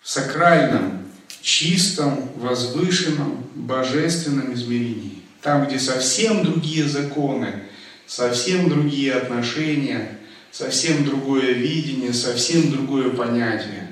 в 0.00 0.08
сакральном, 0.08 1.06
чистом, 1.42 2.30
возвышенном, 2.36 3.44
божественном 3.54 4.52
измерении. 4.54 5.22
Там, 5.42 5.66
где 5.66 5.78
совсем 5.78 6.44
другие 6.44 6.88
законы, 6.88 7.62
совсем 8.06 8.68
другие 8.68 9.12
отношения, 9.12 10.18
совсем 10.50 11.04
другое 11.04 11.52
видение, 11.52 12.12
совсем 12.12 12.72
другое 12.72 13.10
понятие. 13.10 13.85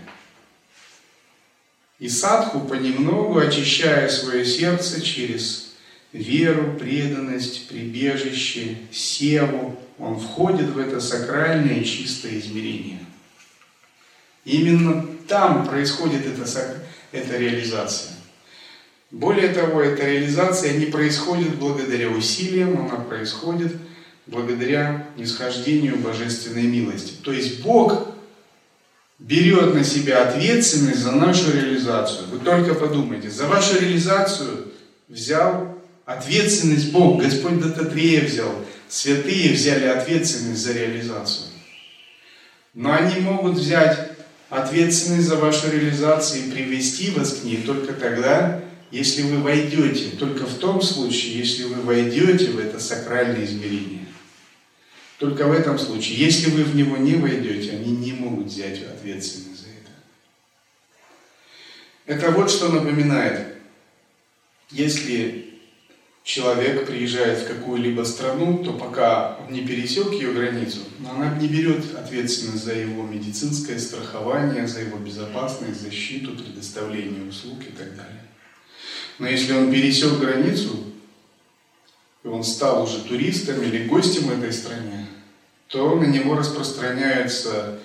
И 2.05 2.09
садху 2.11 2.61
понемногу, 2.61 3.39
очищая 3.39 4.11
свое 4.11 4.45
сердце 4.45 5.01
через 5.01 5.73
веру, 6.13 6.75
преданность, 6.79 7.67
прибежище, 7.67 8.77
севу, 8.93 9.81
он 9.99 10.21
входит 10.21 10.69
в 10.69 10.79
это 10.79 11.01
сакральное 11.01 11.83
чистое 11.83 12.39
измерение. 12.39 12.99
Именно 14.45 15.07
там 15.27 15.67
происходит 15.67 16.27
эта, 16.27 16.47
эта 17.11 17.39
реализация. 17.39 18.13
Более 19.11 19.49
того, 19.55 19.81
эта 19.81 20.05
реализация 20.05 20.75
не 20.75 20.85
происходит 20.85 21.55
благодаря 21.55 22.11
усилиям, 22.11 22.87
она 22.87 22.97
происходит 22.97 23.73
благодаря 24.27 25.07
нисхождению 25.17 25.97
божественной 25.97 26.65
милости. 26.65 27.15
То 27.23 27.33
есть 27.33 27.63
Бог 27.63 28.14
берет 29.19 29.75
на 29.75 29.85
себя 29.85 30.29
ответственность 30.29 31.01
за 31.01 31.13
нашу 31.13 31.53
реализацию. 31.53 32.29
Вы 32.31 32.39
только 32.39 32.75
подумайте, 32.75 33.31
за 33.31 33.47
вашу 33.47 33.79
реализацию 33.79 34.73
взял 35.09 35.75
Ответственность 36.05 36.93
Бог, 36.93 37.23
Господь 37.23 37.61
Дататрея 37.61 38.27
взял, 38.27 38.53
святые 38.89 39.55
взяли 39.55 39.87
ответственность 39.87 40.61
за 40.61 40.75
реализацию. 40.75 41.47
Но 42.75 42.93
они 42.93 43.21
могут 43.21 43.57
взять 43.57 44.11
ответственность 44.51 45.27
за 45.27 45.37
вашу 45.37 45.71
реализацию 45.71 46.45
и 46.45 46.51
привести 46.51 47.11
вас 47.11 47.33
к 47.33 47.45
ней 47.45 47.63
только 47.65 47.95
тогда, 47.95 48.61
если 48.91 49.23
вы 49.23 49.39
войдете, 49.39 50.11
только 50.19 50.45
в 50.45 50.55
том 50.59 50.83
случае, 50.83 51.39
если 51.39 51.65
вы 51.65 51.81
войдете 51.81 52.51
в 52.51 52.59
это 52.59 52.79
сакральное 52.79 53.45
измерение. 53.45 54.04
Только 55.19 55.47
в 55.47 55.53
этом 55.53 55.79
случае. 55.79 56.19
Если 56.19 56.51
вы 56.51 56.65
в 56.65 56.75
него 56.75 56.97
не 56.97 57.15
войдете, 57.15 57.73
они 57.73 57.93
не 57.93 58.13
могут 58.13 58.47
взять 58.47 58.83
ответственность 58.83 59.63
за 59.63 59.69
это. 59.69 59.91
Это 62.07 62.31
вот 62.33 62.51
что 62.51 62.69
напоминает. 62.69 63.55
Если 64.71 65.61
человек 66.25 66.87
приезжает 66.87 67.39
в 67.39 67.47
какую-либо 67.47 68.03
страну, 68.03 68.65
то 68.65 68.73
пока 68.73 69.37
он 69.37 69.53
не 69.53 69.65
пересек 69.65 70.11
ее 70.13 70.33
границу, 70.33 70.81
она 71.09 71.37
не 71.37 71.47
берет 71.47 71.95
ответственность 71.95 72.65
за 72.65 72.75
его 72.75 73.05
медицинское 73.05 73.79
страхование, 73.79 74.67
за 74.67 74.81
его 74.81 74.99
безопасность, 74.99 75.81
защиту, 75.81 76.33
предоставление 76.33 77.29
услуг 77.29 77.61
и 77.61 77.71
так 77.71 77.95
далее. 77.95 78.23
Но 79.19 79.29
если 79.29 79.53
он 79.53 79.71
пересек 79.71 80.19
границу, 80.19 80.94
и 82.25 82.29
он 82.29 82.43
стал 82.43 82.85
уже 82.85 83.01
туристом 83.01 83.63
или 83.63 83.87
гостем 83.87 84.31
этой 84.31 84.53
стране, 84.53 85.07
то 85.69 85.95
на 85.95 86.05
него 86.05 86.35
распространяются 86.35 87.79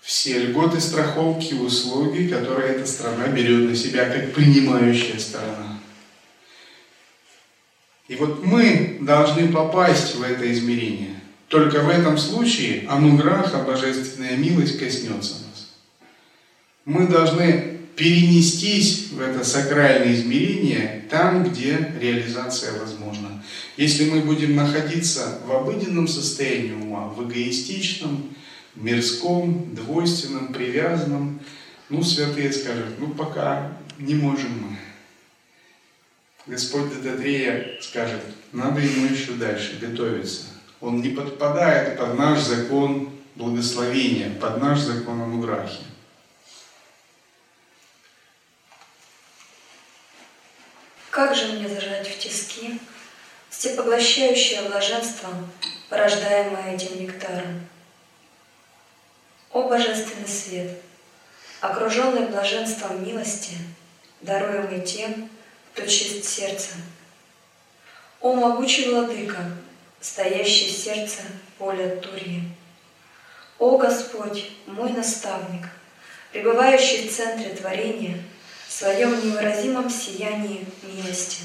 все 0.00 0.38
льготы 0.40 0.80
страховки, 0.80 1.54
услуги, 1.54 2.28
которые 2.28 2.74
эта 2.74 2.86
страна 2.86 3.28
берет 3.28 3.68
на 3.68 3.76
себя 3.76 4.06
как 4.06 4.32
принимающая 4.32 5.18
сторона. 5.18 5.78
И 8.08 8.16
вот 8.16 8.44
мы 8.44 8.98
должны 9.00 9.52
попасть 9.52 10.16
в 10.16 10.22
это 10.22 10.50
измерение. 10.52 11.20
Только 11.46 11.80
в 11.80 11.88
этом 11.88 12.18
случае 12.18 12.86
ануграха, 12.88 13.58
божественная 13.58 14.36
милость, 14.36 14.78
коснется 14.80 15.34
нас. 15.34 15.74
Мы 16.84 17.06
должны 17.06 17.78
перенестись 17.94 19.10
в 19.12 19.20
это 19.20 19.44
сакральное 19.44 20.14
измерение 20.14 21.04
там, 21.10 21.44
где 21.44 21.92
реализация 22.00 22.80
возможна. 22.80 23.29
Если 23.80 24.10
мы 24.10 24.20
будем 24.20 24.56
находиться 24.56 25.38
в 25.46 25.52
обыденном 25.52 26.06
состоянии 26.06 26.74
ума, 26.74 27.08
в 27.08 27.26
эгоистичном, 27.26 28.36
мирском, 28.74 29.74
двойственном, 29.74 30.52
привязанном, 30.52 31.40
ну, 31.88 32.02
святые 32.02 32.52
скажут, 32.52 32.98
ну, 32.98 33.08
пока 33.14 33.72
не 33.96 34.14
можем 34.14 34.50
мы. 34.52 34.76
Господь 36.46 36.92
Дататрея 36.92 37.80
скажет, 37.80 38.20
надо 38.52 38.82
ему 38.82 39.06
еще 39.06 39.32
дальше 39.32 39.78
готовиться. 39.80 40.48
Он 40.82 41.00
не 41.00 41.08
подпадает 41.08 41.96
под 41.96 42.18
наш 42.18 42.40
закон 42.40 43.08
благословения, 43.34 44.38
под 44.38 44.60
наш 44.60 44.80
закон 44.80 45.22
Ануграхи. 45.22 45.84
Как 51.08 51.34
же 51.34 51.54
мне 51.54 51.66
зажать 51.66 52.06
в 52.06 52.18
тиски 52.18 52.78
всепоглощающее 53.50 54.62
блаженство, 54.62 55.28
порождаемое 55.88 56.74
этим 56.76 57.02
нектаром? 57.02 57.66
О 59.52 59.68
Божественный 59.68 60.28
свет, 60.28 60.78
окруженный 61.60 62.28
блаженством 62.28 63.04
милости, 63.04 63.56
даруемый 64.20 64.80
тем, 64.82 65.28
кто 65.74 65.84
чист 65.84 66.24
сердцем. 66.24 66.76
О 68.20 68.34
могучий 68.34 68.90
владыка, 68.90 69.38
стоящий 70.00 70.72
в 70.72 70.76
сердце 70.76 71.22
поля 71.58 71.96
Турии. 71.96 72.44
О 73.58 73.76
Господь, 73.76 74.50
мой 74.66 74.90
наставник, 74.92 75.66
пребывающий 76.32 77.08
в 77.08 77.16
центре 77.16 77.50
творения, 77.50 78.22
в 78.68 78.72
своем 78.72 79.10
невыразимом 79.26 79.90
сиянии 79.90 80.64
милости. 80.82 81.42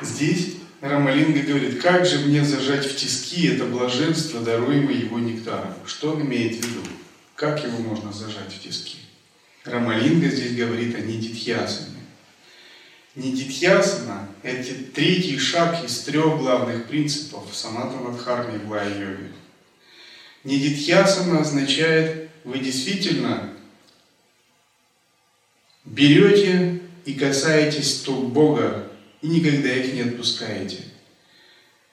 Здесь 0.00 0.54
Рамалинга 0.80 1.40
говорит, 1.40 1.82
как 1.82 2.06
же 2.06 2.20
мне 2.20 2.44
зажать 2.44 2.86
в 2.86 2.96
тиски 2.96 3.48
это 3.48 3.64
блаженство, 3.64 4.40
даруемое 4.40 4.94
его 4.94 5.18
нектаром? 5.18 5.74
Что 5.86 6.12
он 6.12 6.22
имеет 6.22 6.54
в 6.54 6.68
виду? 6.68 6.80
Как 7.34 7.64
его 7.64 7.78
можно 7.78 8.12
зажать 8.12 8.52
в 8.52 8.62
тиски? 8.62 8.98
Рамалинга 9.64 10.28
здесь 10.28 10.54
говорит 10.54 10.94
о 10.94 11.00
нидитхьясане. 11.00 11.96
Нидитхьясана– 13.16 14.28
это 14.44 14.72
третий 14.94 15.38
шаг 15.38 15.84
из 15.84 15.98
трех 16.00 16.38
главных 16.38 16.86
принципов 16.86 17.48
саматанадхарми 17.52 18.58
в 18.58 18.70
лай-йоге. 18.70 19.32
Нидитхьясана 20.44 21.40
означает, 21.40 22.30
вы 22.44 22.60
действительно 22.60 23.52
берете 25.84 26.80
и 27.04 27.14
касаетесь 27.14 28.02
тук 28.02 28.26
Бога 28.26 28.87
и 29.22 29.28
никогда 29.28 29.68
их 29.70 29.94
не 29.94 30.02
отпускаете. 30.02 30.78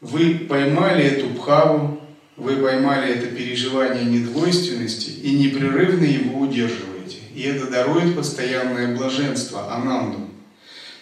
Вы 0.01 0.45
поймали 0.49 1.03
эту 1.05 1.27
бхаву, 1.29 2.01
вы 2.37 2.57
поймали 2.57 3.13
это 3.13 3.27
переживание 3.27 4.03
недвойственности 4.03 5.09
и 5.09 5.37
непрерывно 5.37 6.03
его 6.03 6.39
удерживаете. 6.39 7.17
И 7.33 7.41
это 7.43 7.67
дарует 7.67 8.15
постоянное 8.15 8.95
блаженство, 8.95 9.73
ананду. 9.73 10.29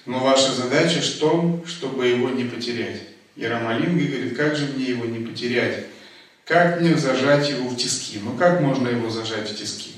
Но 0.06 0.20
ваша 0.20 0.52
задача 0.52 1.02
в 1.02 1.20
том, 1.20 1.64
чтобы 1.66 2.08
его 2.08 2.30
не 2.30 2.44
потерять. 2.44 3.02
И 3.36 3.46
Рамалинга 3.46 4.06
говорит, 4.06 4.38
как 4.38 4.56
же 4.56 4.68
мне 4.68 4.86
его 4.86 5.06
не 5.06 5.26
потерять? 5.26 5.86
Как 6.46 6.82
мне 6.82 6.96
зажать 6.98 7.50
его 7.50 7.70
в 7.70 7.78
тиски? 7.78 8.20
Ну 8.24 8.36
как 8.36 8.62
можно 8.62 8.90
его 8.90 9.10
зажать 9.10 9.50
в 9.50 9.56
тиски? 9.56 9.92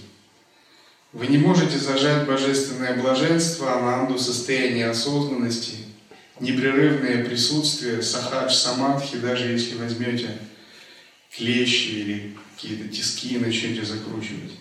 Вы 1.11 1.27
не 1.27 1.37
можете 1.37 1.77
зажать 1.77 2.27
божественное 2.27 3.01
блаженство, 3.01 3.77
ананду, 3.77 4.19
состояние 4.19 4.89
осознанности, 4.89 5.75
непрерывное 6.39 7.23
присутствие, 7.25 8.01
сахадж, 8.01 8.53
самадхи, 8.53 9.17
даже 9.17 9.45
если 9.47 9.75
возьмете 9.75 10.37
клещи 11.35 11.89
или 11.89 12.37
какие-то 12.55 12.87
тиски 12.89 13.35
и 13.35 13.39
начнете 13.39 13.83
закручивать. 13.83 14.51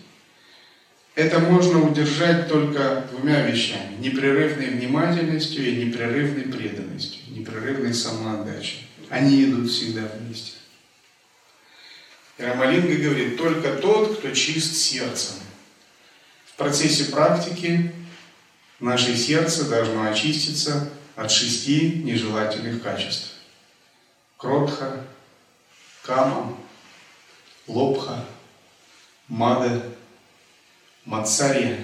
Это 1.15 1.39
можно 1.39 1.81
удержать 1.81 2.49
только 2.49 3.07
двумя 3.09 3.47
вещами. 3.47 3.95
Непрерывной 3.99 4.71
внимательностью 4.71 5.65
и 5.65 5.85
непрерывной 5.85 6.43
преданностью, 6.43 7.21
непрерывной 7.29 7.93
самоотдачей. 7.93 8.87
Они 9.09 9.45
идут 9.45 9.71
всегда 9.71 10.01
вместе. 10.01 10.51
И 12.37 12.43
Рамалинга 12.43 12.95
говорит, 12.95 13.37
только 13.37 13.75
тот, 13.75 14.17
кто 14.17 14.31
чист 14.31 14.75
сердцем. 14.75 15.35
В 16.47 16.55
процессе 16.55 17.05
практики 17.05 17.93
наше 18.81 19.15
сердце 19.15 19.69
должно 19.69 20.03
очиститься 20.03 20.89
от 21.15 21.31
шести 21.31 22.03
нежелательных 22.03 22.81
качеств. 22.83 23.33
Кротха, 24.37 25.05
кама, 26.03 26.57
лобха, 27.67 28.25
мада, 29.27 29.91
мацария. 31.05 31.79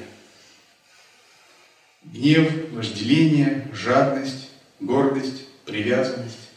Гнев, 2.03 2.71
вожделение, 2.71 3.67
жадность, 3.73 4.49
гордость, 4.79 5.45
привязанность. 5.65 6.49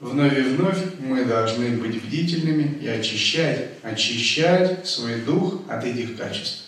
Вновь 0.00 0.36
и 0.36 0.42
вновь 0.42 0.98
мы 0.98 1.24
должны 1.24 1.78
быть 1.78 2.02
бдительными 2.02 2.78
и 2.82 2.88
очищать, 2.88 3.70
очищать 3.82 4.86
свой 4.86 5.20
дух 5.22 5.62
от 5.70 5.84
этих 5.84 6.18
качеств. 6.18 6.63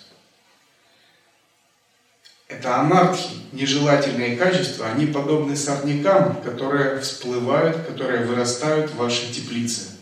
Это 2.48 2.76
анархи, 2.76 3.28
нежелательные 3.52 4.36
качества, 4.36 4.86
они 4.86 5.06
подобны 5.06 5.56
сорнякам, 5.56 6.40
которые 6.42 7.00
всплывают, 7.00 7.76
которые 7.88 8.24
вырастают 8.24 8.90
в 8.92 8.96
вашей 8.96 9.32
теплице. 9.32 9.96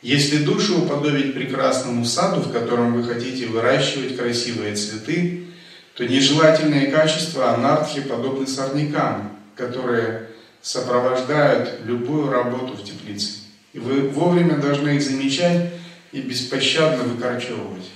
Если 0.00 0.44
душу 0.44 0.82
уподобить 0.82 1.34
прекрасному 1.34 2.04
саду, 2.04 2.40
в 2.40 2.52
котором 2.52 2.94
вы 2.94 3.02
хотите 3.02 3.46
выращивать 3.46 4.16
красивые 4.16 4.76
цветы, 4.76 5.46
то 5.94 6.06
нежелательные 6.06 6.92
качества 6.92 7.54
анархии 7.54 8.00
подобны 8.00 8.46
сорнякам, 8.46 9.36
которые 9.56 10.28
сопровождают 10.62 11.80
любую 11.84 12.30
работу 12.30 12.74
в 12.74 12.84
теплице. 12.84 13.38
И 13.72 13.80
вы 13.80 14.08
вовремя 14.10 14.56
должны 14.58 14.90
их 14.90 15.02
замечать 15.02 15.72
и 16.12 16.20
беспощадно 16.20 17.02
выкорчевывать. 17.02 17.90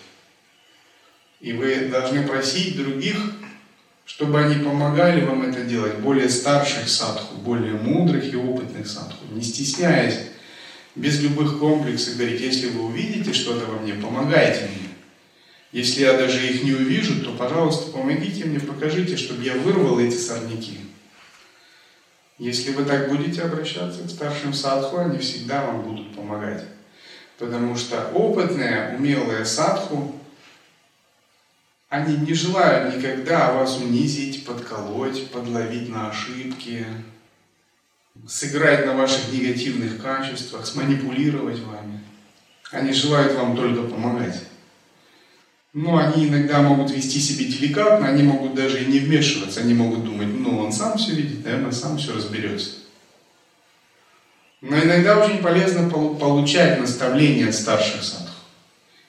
И 1.40 1.52
вы 1.52 1.88
должны 1.88 2.26
просить 2.26 2.76
других 2.76 3.16
чтобы 4.14 4.40
они 4.40 4.64
помогали 4.64 5.25
вам 5.25 5.49
это 5.49 5.62
делать, 5.62 5.99
более 5.99 6.29
старших 6.29 6.88
садху, 6.88 7.37
более 7.37 7.75
мудрых 7.75 8.33
и 8.33 8.37
опытных 8.37 8.88
садху, 8.88 9.25
не 9.31 9.40
стесняясь, 9.40 10.18
без 10.96 11.20
любых 11.20 11.61
комплексов 11.61 12.16
говорить, 12.16 12.40
если 12.40 12.70
вы 12.70 12.87
увидите 12.87 13.33
что-то 13.33 13.66
во 13.66 13.79
мне, 13.79 13.94
помогайте 13.94 14.62
мне. 14.62 14.88
Если 15.70 16.01
я 16.01 16.14
даже 16.14 16.44
их 16.44 16.64
не 16.64 16.73
увижу, 16.73 17.23
то, 17.23 17.31
пожалуйста, 17.35 17.92
помогите 17.92 18.46
мне, 18.46 18.59
покажите, 18.59 19.16
чтобы 19.16 19.44
я 19.44 19.55
вырвал 19.55 20.01
эти 20.01 20.16
сорняки. 20.16 20.79
Если 22.37 22.73
вы 22.73 22.85
так 22.85 23.09
будете 23.11 23.42
обращаться 23.42 24.03
к 24.03 24.11
старшим 24.11 24.53
садху, 24.53 24.99
они 24.99 25.18
всегда 25.18 25.64
вам 25.64 25.83
будут 25.83 26.16
помогать. 26.16 26.64
Потому 27.38 27.77
что 27.77 28.11
опытная, 28.12 28.96
умелая 28.96 29.44
садху 29.44 30.19
они 31.90 32.18
не 32.18 32.35
желают 32.35 32.96
никогда 32.96 33.53
вас 33.53 33.79
унизить, 33.79 34.46
подколоть, 34.46 35.29
подловить 35.31 35.88
на 35.88 36.09
ошибки, 36.09 36.87
сыграть 38.29 38.87
на 38.87 38.94
ваших 38.94 39.33
негативных 39.33 40.00
качествах, 40.00 40.64
сманипулировать 40.66 41.59
вами. 41.59 42.00
Они 42.70 42.92
желают 42.92 43.35
вам 43.35 43.57
только 43.57 43.83
помогать. 43.83 44.40
Но 45.72 45.98
они 45.98 46.29
иногда 46.29 46.62
могут 46.62 46.92
вести 46.92 47.18
себя 47.18 47.44
деликатно, 47.44 48.09
они 48.09 48.22
могут 48.22 48.55
даже 48.55 48.83
и 48.83 48.87
не 48.87 49.00
вмешиваться, 49.00 49.61
они 49.61 49.74
могут 49.74 50.05
думать, 50.05 50.29
ну 50.29 50.59
он 50.59 50.72
сам 50.72 50.96
все 50.96 51.12
видит, 51.12 51.44
наверное, 51.44 51.72
сам 51.72 51.98
все 51.98 52.14
разберется. 52.14 52.70
Но 54.61 54.79
иногда 54.79 55.18
очень 55.18 55.42
полезно 55.42 55.88
получать 55.90 56.79
наставления 56.79 57.48
от 57.48 57.55
старших 57.55 58.05
садху. 58.05 58.30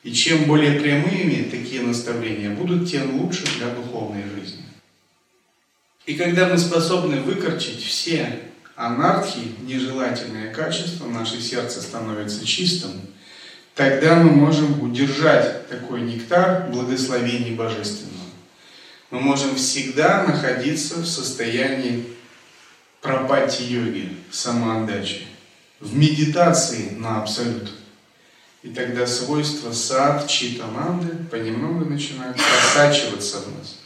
И 0.04 0.12
чем 0.14 0.46
более 0.46 0.80
прямыми 0.80 1.50
такие 1.50 1.82
наставления 1.82 2.50
будут, 2.50 2.90
тем 2.90 3.20
лучше 3.22 3.44
для 3.58 3.68
духовной 3.68 4.24
жизни. 4.24 4.64
И 6.08 6.16
когда 6.16 6.48
мы 6.48 6.58
способны 6.58 7.22
выкорчить 7.22 7.84
все 7.84 8.40
анархии, 8.76 9.56
нежелательные 9.62 10.52
качества, 10.52 11.06
наше 11.06 11.40
сердце 11.40 11.82
становится 11.82 12.46
чистым, 12.46 12.92
тогда 13.76 14.16
мы 14.16 14.32
можем 14.32 14.82
удержать 14.82 15.70
такой 15.70 16.02
нектар 16.02 16.70
благословений 16.72 17.54
божественного. 17.54 18.12
Мы 19.12 19.20
можем 19.20 19.56
всегда 19.56 20.24
находиться 20.24 21.02
в 21.02 21.06
состоянии 21.06 22.06
пропати-йоги, 23.02 24.18
самоотдачи, 24.32 25.28
в 25.80 25.96
медитации 25.96 26.92
на 26.98 27.22
абсолют. 27.22 27.72
И 28.63 28.69
тогда 28.69 29.08
свойства 29.08 29.71
сад, 29.71 30.28
читананды 30.28 31.15
понемногу 31.32 31.86
начинают 31.86 32.38
просачиваться 32.38 33.38
в 33.38 33.58
нас. 33.58 33.80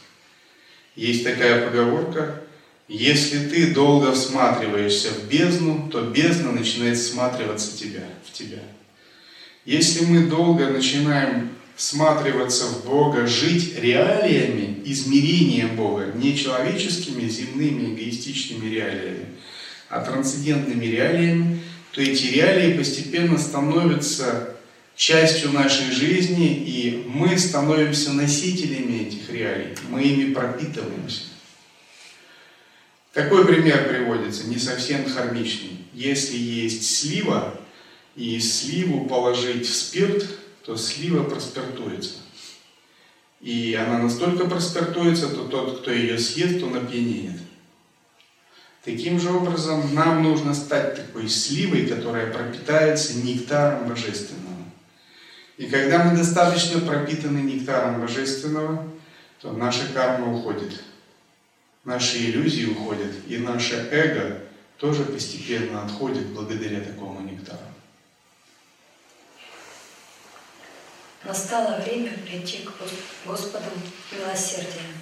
Есть 0.94 1.24
такая 1.24 1.66
поговорка, 1.66 2.42
Если 2.88 3.48
ты 3.48 3.74
долго 3.74 4.12
всматриваешься 4.12 5.08
в 5.10 5.28
бездну, 5.28 5.88
то 5.90 6.02
бездна 6.02 6.52
начинает 6.52 6.96
всматриваться 6.96 7.76
тебя, 7.76 8.04
в 8.24 8.32
тебя. 8.32 8.62
Если 9.64 10.04
мы 10.04 10.26
долго 10.26 10.68
начинаем 10.68 11.50
всматриваться 11.74 12.66
в 12.66 12.86
Бога, 12.86 13.26
жить 13.26 13.76
реалиями, 13.76 14.82
измерением 14.84 15.74
Бога, 15.74 16.12
не 16.14 16.36
человеческими, 16.36 17.28
земными, 17.28 17.94
эгоистичными 17.94 18.72
реалиями, 18.72 19.26
а 19.88 20.00
трансцендентными 20.00 20.84
реалиями, 20.84 21.60
то 21.90 22.00
эти 22.00 22.26
реалии 22.26 22.78
постепенно 22.78 23.36
становятся 23.36 24.55
частью 24.96 25.52
нашей 25.52 25.92
жизни, 25.92 26.48
и 26.48 27.04
мы 27.06 27.38
становимся 27.38 28.12
носителями 28.12 29.06
этих 29.06 29.30
реалий, 29.30 29.76
мы 29.88 30.02
ими 30.02 30.32
пропитываемся. 30.32 31.22
Такой 33.12 33.46
пример 33.46 33.88
приводится, 33.88 34.48
не 34.48 34.58
совсем 34.58 35.08
хармичный. 35.08 35.78
Если 35.94 36.36
есть 36.36 36.98
слива, 36.98 37.60
и 38.16 38.40
сливу 38.40 39.04
положить 39.04 39.68
в 39.68 39.74
спирт, 39.74 40.26
то 40.64 40.76
слива 40.76 41.22
проспиртуется. 41.22 42.14
И 43.42 43.74
она 43.74 43.98
настолько 43.98 44.46
проспиртуется, 44.46 45.28
то 45.28 45.46
тот, 45.46 45.80
кто 45.80 45.92
ее 45.92 46.18
съест, 46.18 46.62
он 46.62 46.76
опьянеет. 46.76 47.38
Таким 48.82 49.20
же 49.20 49.30
образом, 49.30 49.94
нам 49.94 50.22
нужно 50.22 50.54
стать 50.54 50.96
такой 50.96 51.28
сливой, 51.28 51.86
которая 51.86 52.32
пропитается 52.32 53.18
нектаром 53.18 53.88
Божественного. 53.88 54.45
И 55.56 55.66
когда 55.66 56.04
мы 56.04 56.16
достаточно 56.16 56.80
пропитаны 56.80 57.38
нектаром 57.38 58.00
Божественного, 58.00 58.86
то 59.40 59.52
наша 59.52 59.86
карма 59.94 60.34
уходит, 60.34 60.84
наши 61.84 62.18
иллюзии 62.18 62.66
уходят, 62.66 63.12
и 63.26 63.38
наше 63.38 63.88
эго 63.90 64.42
тоже 64.78 65.04
постепенно 65.04 65.84
отходит 65.84 66.26
благодаря 66.26 66.80
такому 66.80 67.20
нектару. 67.20 67.58
Настало 71.24 71.80
время 71.80 72.12
прийти 72.18 72.58
к 72.58 72.72
Господу 73.26 73.64
милосердия. 74.12 74.92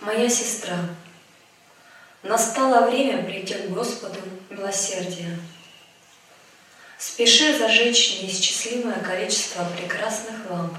Моя 0.00 0.28
сестра, 0.28 0.78
Настало 2.22 2.90
время 2.90 3.22
прийти 3.22 3.54
к 3.54 3.70
Господу 3.70 4.18
милосердия. 4.50 5.38
Спеши 6.98 7.56
зажечь 7.56 8.20
неисчислимое 8.22 8.98
количество 9.00 9.64
прекрасных 9.76 10.50
ламп. 10.50 10.76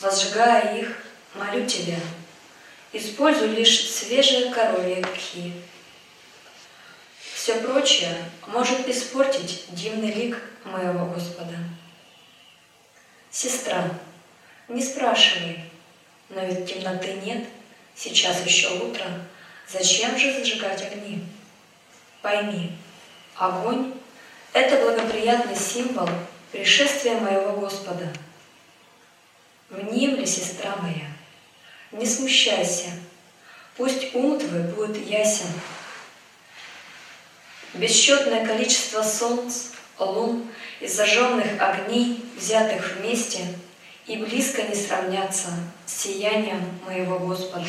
Возжигая 0.00 0.78
их, 0.78 0.98
молю 1.32 1.66
Тебя, 1.66 1.98
используй 2.92 3.48
лишь 3.48 3.88
свежие 3.90 4.52
коровьи 4.52 5.02
кхи. 5.02 5.54
Все 7.34 7.54
прочее 7.60 8.14
может 8.46 8.86
испортить 8.86 9.64
дивный 9.70 10.12
лик 10.12 10.42
моего 10.64 11.06
Господа. 11.06 11.56
Сестра, 13.30 13.88
не 14.68 14.82
спрашивай, 14.82 15.70
но 16.28 16.44
ведь 16.44 16.70
темноты 16.70 17.14
нет, 17.14 17.46
сейчас 17.94 18.44
еще 18.44 18.68
утро, 18.74 19.06
Зачем 19.68 20.16
же 20.16 20.32
зажигать 20.32 20.80
огни? 20.80 21.24
Пойми, 22.22 22.70
огонь– 23.34 23.94
это 24.56 24.82
благоприятный 24.82 25.54
символ 25.54 26.08
пришествия 26.50 27.20
моего 27.20 27.52
Господа. 27.60 28.10
Внемли, 29.68 30.24
сестра 30.24 30.76
моя, 30.76 31.08
не 31.92 32.06
смущайся, 32.06 32.88
пусть 33.76 34.14
ум 34.14 34.38
твой 34.38 34.62
будет 34.62 34.96
ясен. 34.96 35.48
Бесчетное 37.74 38.46
количество 38.46 39.02
солнц, 39.02 39.72
лун 39.98 40.48
и 40.80 40.86
зажженных 40.86 41.60
огней, 41.60 42.24
взятых 42.34 42.96
вместе, 42.96 43.46
и 44.06 44.16
близко 44.16 44.62
не 44.62 44.74
сравнятся 44.74 45.48
с 45.84 45.92
сиянием 45.92 46.80
моего 46.86 47.18
Господа. 47.18 47.66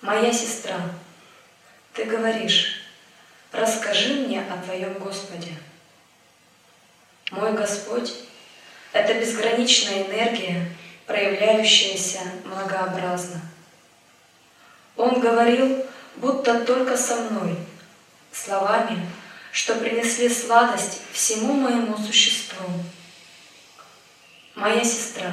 Моя 0.00 0.32
сестра, 0.32 0.80
ты 1.92 2.04
говоришь, 2.04 2.79
расскажи 3.52 4.14
мне 4.14 4.42
о 4.42 4.56
Твоем 4.58 4.94
Господе. 4.94 5.52
Мой 7.30 7.52
Господь— 7.52 8.14
это 8.92 9.14
безграничная 9.14 10.04
энергия, 10.04 10.70
проявляющаяся 11.06 12.20
многообразно. 12.44 13.40
Он 14.96 15.20
говорил, 15.20 15.86
будто 16.16 16.64
только 16.64 16.96
со 16.96 17.16
мной, 17.16 17.56
словами, 18.32 19.00
что 19.52 19.74
принесли 19.76 20.28
сладость 20.28 21.00
всему 21.12 21.54
моему 21.54 21.96
существу. 21.96 22.66
Моя 24.54 24.84
сестра, 24.84 25.30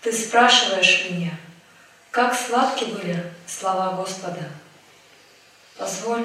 ты 0.00 0.12
спрашиваешь 0.12 1.10
меня— 1.10 1.32
как 2.14 2.32
сладки 2.32 2.84
были 2.84 3.20
слова 3.44 3.96
Господа. 3.96 4.48
Позволь, 5.76 6.24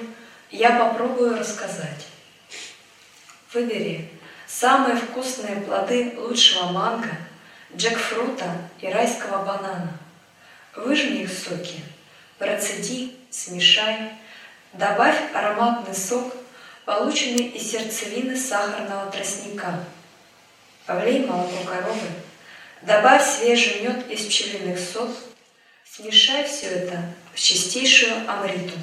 я 0.51 0.71
попробую 0.71 1.37
рассказать. 1.37 2.07
Выбери 3.53 4.09
самые 4.47 4.95
вкусные 4.95 5.57
плоды 5.57 6.13
лучшего 6.17 6.71
манго, 6.71 7.09
джекфрута 7.75 8.69
и 8.79 8.87
райского 8.87 9.45
банана. 9.45 9.97
Выжми 10.75 11.23
их 11.23 11.31
соки, 11.31 11.81
процеди, 12.37 13.15
смешай, 13.29 14.13
добавь 14.73 15.17
ароматный 15.33 15.95
сок, 15.95 16.33
полученный 16.85 17.45
из 17.45 17.71
сердцевины 17.71 18.37
сахарного 18.37 19.11
тростника. 19.11 19.83
Влей 20.87 21.25
молоко 21.25 21.63
коровы, 21.65 22.07
добавь 22.81 23.23
свежий 23.23 23.81
мед 23.81 24.09
из 24.09 24.25
пчелиных 24.25 24.79
сот, 24.79 25.09
Смешай 25.91 26.45
все 26.45 26.67
это 26.67 27.01
в 27.33 27.39
чистейшую 27.39 28.29
амриту. 28.29 28.77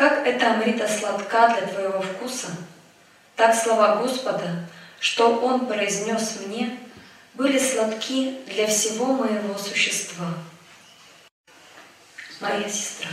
Как 0.00 0.26
эта 0.26 0.54
амрита 0.54 0.88
сладка 0.88 1.54
для 1.58 1.66
твоего 1.66 2.00
вкуса, 2.00 2.46
так 3.36 3.54
слова 3.54 3.96
Господа, 3.96 4.66
что 4.98 5.40
Он 5.40 5.66
произнес 5.66 6.38
мне, 6.46 6.78
были 7.34 7.58
сладки 7.58 8.36
для 8.46 8.66
всего 8.66 9.12
моего 9.12 9.58
существа. 9.58 10.32
Моя 12.40 12.66
сестра. 12.66 13.10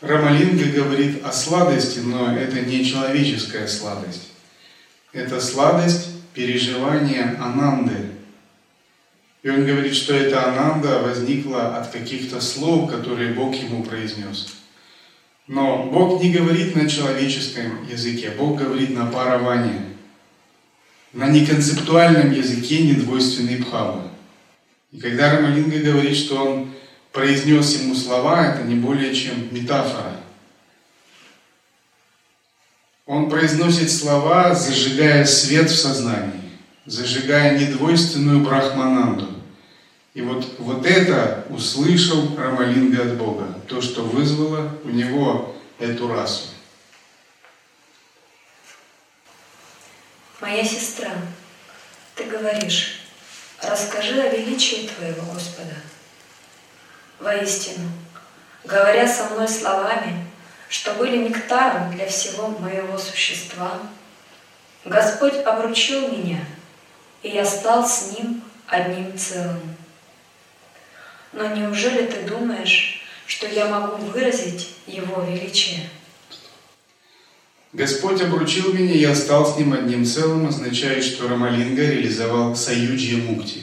Рамалинга 0.00 0.72
говорит 0.72 1.22
о 1.22 1.30
сладости, 1.30 1.98
но 1.98 2.34
это 2.34 2.62
не 2.62 2.82
человеческая 2.82 3.68
сладость. 3.68 4.32
Это 5.12 5.42
сладость 5.42 6.08
переживания 6.32 7.36
ананды, 7.38 8.07
и 9.42 9.50
он 9.50 9.64
говорит, 9.64 9.94
что 9.94 10.14
эта 10.14 10.48
ананда 10.48 11.00
возникла 11.00 11.76
от 11.76 11.90
каких-то 11.90 12.40
слов, 12.40 12.90
которые 12.90 13.34
Бог 13.34 13.54
ему 13.54 13.84
произнес. 13.84 14.54
Но 15.46 15.84
Бог 15.84 16.20
не 16.22 16.32
говорит 16.32 16.74
на 16.74 16.88
человеческом 16.88 17.86
языке, 17.88 18.32
Бог 18.36 18.58
говорит 18.58 18.90
на 18.90 19.06
параване, 19.06 19.80
на 21.12 21.28
неконцептуальном 21.28 22.32
языке 22.32 22.82
недвойственной 22.82 23.58
бхавы. 23.58 24.02
И 24.90 24.98
когда 24.98 25.36
Рамалинга 25.36 25.78
говорит, 25.78 26.16
что 26.16 26.44
он 26.44 26.70
произнес 27.12 27.80
ему 27.80 27.94
слова, 27.94 28.44
это 28.44 28.66
не 28.66 28.74
более 28.74 29.14
чем 29.14 29.54
метафора. 29.54 30.20
Он 33.06 33.30
произносит 33.30 33.90
слова, 33.90 34.54
зажигая 34.54 35.24
свет 35.24 35.70
в 35.70 35.76
сознании 35.76 36.47
зажигая 36.88 37.58
недвойственную 37.58 38.40
брахмананду. 38.40 39.28
И 40.14 40.22
вот, 40.22 40.58
вот 40.58 40.86
это 40.86 41.44
услышал 41.50 42.34
Рамалинга 42.36 43.02
от 43.02 43.16
Бога, 43.16 43.46
то, 43.68 43.80
что 43.82 44.02
вызвало 44.02 44.74
у 44.84 44.88
него 44.88 45.54
эту 45.78 46.08
расу. 46.08 46.48
Моя 50.40 50.64
сестра, 50.64 51.10
ты 52.14 52.24
говоришь, 52.24 53.00
расскажи 53.62 54.20
о 54.20 54.34
величии 54.34 54.88
Твоего 54.88 55.32
Господа. 55.32 55.74
Воистину, 57.20 57.90
говоря 58.64 59.06
со 59.06 59.28
мной 59.30 59.48
словами, 59.48 60.24
что 60.68 60.94
были 60.94 61.28
нектаром 61.28 61.92
для 61.92 62.06
всего 62.08 62.48
моего 62.48 62.96
существа, 62.96 63.78
Господь 64.84 65.34
обручил 65.44 66.08
меня– 66.08 66.40
и 67.22 67.28
я 67.28 67.44
стал 67.44 67.86
с 67.86 68.12
ним 68.12 68.42
одним 68.66 69.16
целым. 69.16 69.76
Но 71.32 71.46
неужели 71.54 72.06
ты 72.06 72.22
думаешь, 72.28 73.02
что 73.26 73.46
я 73.46 73.68
могу 73.68 73.96
выразить 74.06 74.70
его 74.86 75.22
величие? 75.22 75.88
Господь 77.72 78.22
обручил 78.22 78.72
меня, 78.72 78.94
и 78.94 78.98
я 78.98 79.14
стал 79.14 79.46
с 79.46 79.58
ним 79.58 79.74
одним 79.74 80.04
целым, 80.04 80.48
означает, 80.48 81.04
что 81.04 81.28
Рамалинга 81.28 81.82
реализовал 81.82 82.56
Саюджия 82.56 83.18
Мукти. 83.18 83.62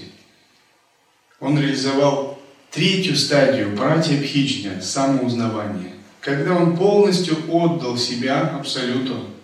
Он 1.39 1.59
реализовал 1.59 2.39
третью 2.69 3.15
стадию 3.15 3.75
братья 3.75 4.15
Бхиджня, 4.17 4.79
самоузнавания, 4.79 5.93
когда 6.21 6.55
он 6.55 6.77
полностью 6.77 7.35
отдал 7.49 7.97
себя 7.97 8.41
Абсолюту 8.41 9.34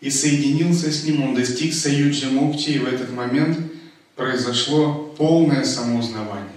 и 0.00 0.10
соединился 0.10 0.92
с 0.92 1.04
ним, 1.04 1.22
он 1.22 1.34
достиг 1.34 1.74
Саюджа 1.74 2.28
Мукти, 2.28 2.70
и 2.70 2.78
в 2.78 2.86
этот 2.86 3.12
момент 3.12 3.58
произошло 4.14 5.14
полное 5.16 5.64
самоузнавание. 5.64 6.48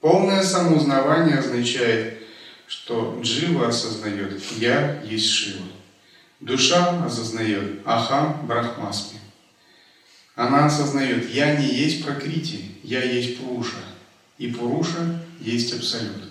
Полное 0.00 0.42
самоузнавание 0.42 1.38
означает, 1.38 2.22
что 2.66 3.18
Джива 3.22 3.68
осознает 3.68 4.42
«Я 4.58 5.02
есть 5.02 5.30
Шива». 5.30 5.64
Душа 6.40 7.04
осознает 7.04 7.80
Ахам 7.86 8.46
Брахмасми. 8.46 9.18
Она 10.34 10.66
осознает 10.66 11.30
«Я 11.30 11.56
не 11.56 11.66
есть 11.66 12.04
Пракрити, 12.04 12.72
я 12.82 13.02
есть 13.02 13.38
Пуруша». 13.38 13.76
И 14.36 14.48
Пуруша 14.48 15.24
есть 15.40 15.72
Абсолют. 15.72 16.30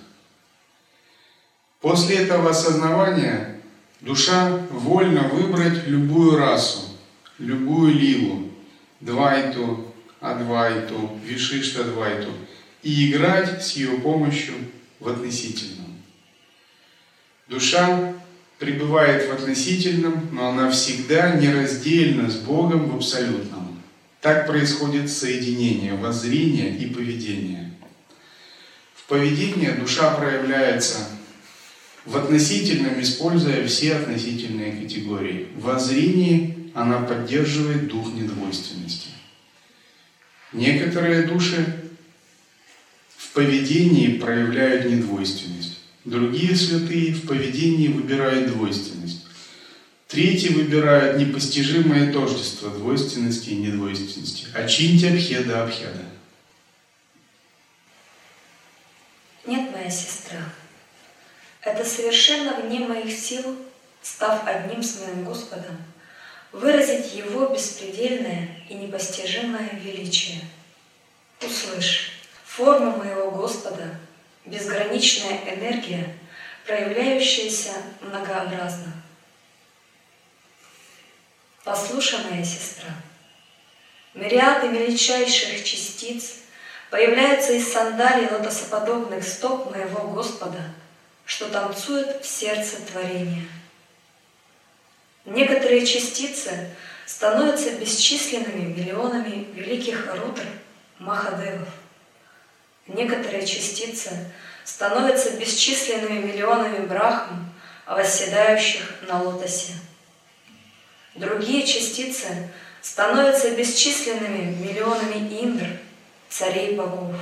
После 1.80 2.18
этого 2.18 2.52
осознавания 2.52 3.53
душа 4.04 4.50
вольна 4.70 5.30
выбрать 5.30 5.88
любую 5.88 6.38
расу, 6.38 6.82
любую 7.40 7.94
лилу, 7.94 8.52
двайту, 9.00 9.94
адвайту, 10.20 11.18
вишиштадвайту 11.26 12.30
и 12.84 13.10
играть 13.10 13.66
с 13.66 13.74
ее 13.74 13.98
помощью 14.00 14.56
в 15.00 15.08
относительном. 15.08 16.02
Душа 17.48 18.14
пребывает 18.60 19.30
в 19.30 19.34
относительном, 19.34 20.30
но 20.34 20.50
она 20.50 20.70
всегда 20.70 21.36
нераздельна 21.36 22.30
с 22.30 22.36
Богом 22.36 22.90
в 22.90 22.96
абсолютном. 22.98 23.82
Так 24.22 24.48
происходит 24.48 25.10
соединение 25.10 25.96
воззрения 25.96 26.76
и 26.78 26.88
поведения. 26.88 27.74
В 28.96 29.04
поведении 29.08 29.70
душа 29.70 30.12
проявляется 30.16 31.00
в 32.06 32.18
относительном, 32.18 33.02
используя 33.02 33.66
все 33.68 33.96
относительные 33.96 34.82
категории. 34.82 35.48
В 35.56 35.64
воззрении 35.64 36.72
она 36.74 37.00
поддерживает 37.02 37.88
дух 37.88 38.14
недвойственности. 38.14 39.10
Некоторые 40.52 41.24
души 41.24 41.66
в 43.16 43.32
поведении 43.32 44.18
проявляют 44.18 44.86
недвойственность. 44.86 45.80
Другие 46.06 46.56
святые 46.56 47.14
в 47.14 47.26
поведении 47.26 47.88
выбирают 47.88 48.52
двойственность. 48.52 49.26
Третьи 50.08 50.50
выбирают 50.50 51.18
непостижимое 51.18 52.12
тождество 52.12 52.70
двойственности 52.70 53.50
и 53.50 53.56
недвойственности. 53.56 54.46
Ачинтя 54.54 55.10
бхеда 55.10 55.64
абхеда. 55.64 56.06
Нет, 59.48 59.72
моя 59.72 59.90
сестра, 59.90 60.54
это 61.64 61.86
совершенно 61.86 62.54
вне 62.62 62.80
моих 62.80 63.12
сил, 63.18 63.58
став 64.02 64.46
одним 64.46 64.84
с 64.84 65.00
моим 65.00 65.24
Господом, 65.24 65.78
выразить 66.52 67.14
Его 67.14 67.48
беспредельное 67.48 68.50
и 68.70 68.74
непостижимое 68.74 69.70
величие. 69.82 70.42
Услышь, 71.42 72.12
форма 72.46 72.98
моего 72.98 73.32
Господа— 73.32 74.00
безграничная 74.46 75.40
энергия, 75.56 76.16
проявляющаяся 76.66 77.72
многообразно. 78.02 78.94
Послушай, 81.64 82.20
моя 82.30 82.44
сестра, 82.44 82.90
мириады 84.14 84.68
мельчайших 84.68 85.64
частиц 85.64 86.36
появляются 86.90 87.54
из 87.54 87.72
сандалий 87.72 88.28
лотосоподобных 88.30 89.24
стоп 89.24 89.72
моего 89.72 90.10
Господа, 90.10 90.62
что 91.26 91.50
танцует 91.50 92.24
в 92.24 92.28
сердце 92.28 92.78
творения. 92.92 93.46
Некоторые 95.26 95.86
частицы 95.86 96.70
становятся 97.06 97.72
бесчисленными 97.72 98.74
миллионами 98.74 99.48
великих 99.54 100.14
рудр 100.16 100.44
Махадевов. 101.00 101.70
Некоторые 102.88 103.46
частицы 103.46 104.32
становятся 104.66 105.32
бесчисленными 105.38 106.20
миллионами 106.20 106.86
брахм, 106.86 107.54
восседающих 107.88 109.04
на 109.08 109.22
лотосе. 109.22 109.74
Другие 111.16 111.66
частицы 111.66 112.50
становятся 112.82 113.52
бесчисленными 113.52 114.56
миллионами 114.56 115.40
индр, 115.40 115.68
царей 116.30 116.76
богов. 116.76 117.16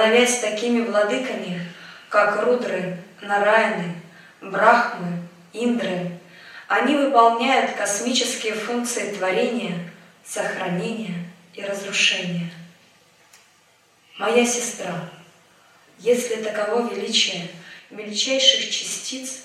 Становясь 0.00 0.38
такими 0.38 0.80
владыками, 0.80 1.60
как 2.08 2.42
Рудры, 2.42 2.96
Нараяны, 3.20 3.96
Брахмы, 4.40 5.28
Индры, 5.52 6.12
они 6.68 6.96
выполняют 6.96 7.72
космические 7.72 8.54
функции 8.54 9.12
творения, 9.12 9.92
сохранения 10.24 11.30
и 11.52 11.62
разрушения. 11.62 12.50
Моя 14.18 14.46
сестра, 14.46 15.10
если 15.98 16.36
таково 16.36 16.90
величие 16.90 17.48
мельчайших 17.90 18.70
частиц, 18.70 19.42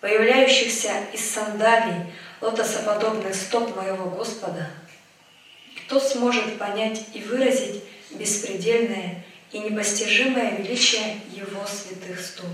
появляющихся 0.00 0.90
из 1.12 1.30
сандалий 1.30 2.12
лотосоподобных 2.40 3.36
стоп 3.36 3.76
моего 3.76 4.10
Господа, 4.10 4.68
кто 5.84 6.00
сможет 6.00 6.58
понять 6.58 7.04
и 7.14 7.20
выразить 7.20 7.84
беспредельное 8.10 9.22
и 9.52 9.58
непостижимое 9.58 10.56
величие 10.56 11.20
Его 11.30 11.64
святых 11.66 12.20
стоп? 12.20 12.46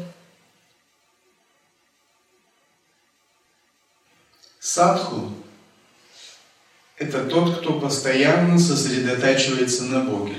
Садху– 4.58 5.32
это 6.98 7.24
тот, 7.24 7.58
кто 7.58 7.80
постоянно 7.80 8.58
сосредотачивается 8.58 9.84
на 9.84 10.04
Боге. 10.04 10.34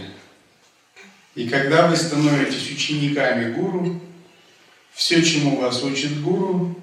И 1.35 1.47
когда 1.47 1.87
вы 1.87 1.95
становитесь 1.95 2.69
учениками 2.69 3.53
гуру, 3.53 4.01
все, 4.91 5.23
чему 5.23 5.57
вас 5.57 5.81
учит 5.83 6.21
гуру, 6.21 6.77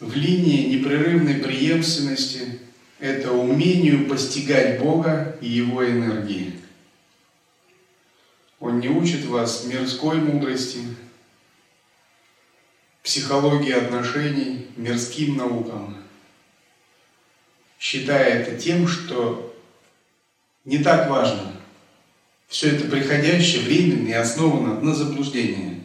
в 0.00 0.16
линии 0.16 0.74
непрерывной 0.74 1.34
преемственности, 1.34 2.58
это 2.98 3.32
умению 3.32 4.08
постигать 4.08 4.80
Бога 4.80 5.36
и 5.40 5.48
Его 5.48 5.86
энергии. 5.86 6.60
Он 8.60 8.78
не 8.78 8.88
учит 8.88 9.24
вас 9.24 9.64
мирской 9.64 10.18
мудрости, 10.18 10.80
психологии 13.02 13.72
отношений, 13.72 14.68
мирским 14.76 15.36
наукам, 15.36 15.96
считая 17.78 18.42
это 18.42 18.56
тем, 18.56 18.86
что 18.86 19.56
не 20.64 20.78
так 20.78 21.10
важно– 21.10 21.56
все 22.50 22.74
это 22.74 22.88
приходящее, 22.88 23.62
временное 23.62 24.10
и 24.10 24.14
основано 24.14 24.80
на 24.80 24.92
заблуждении. 24.92 25.80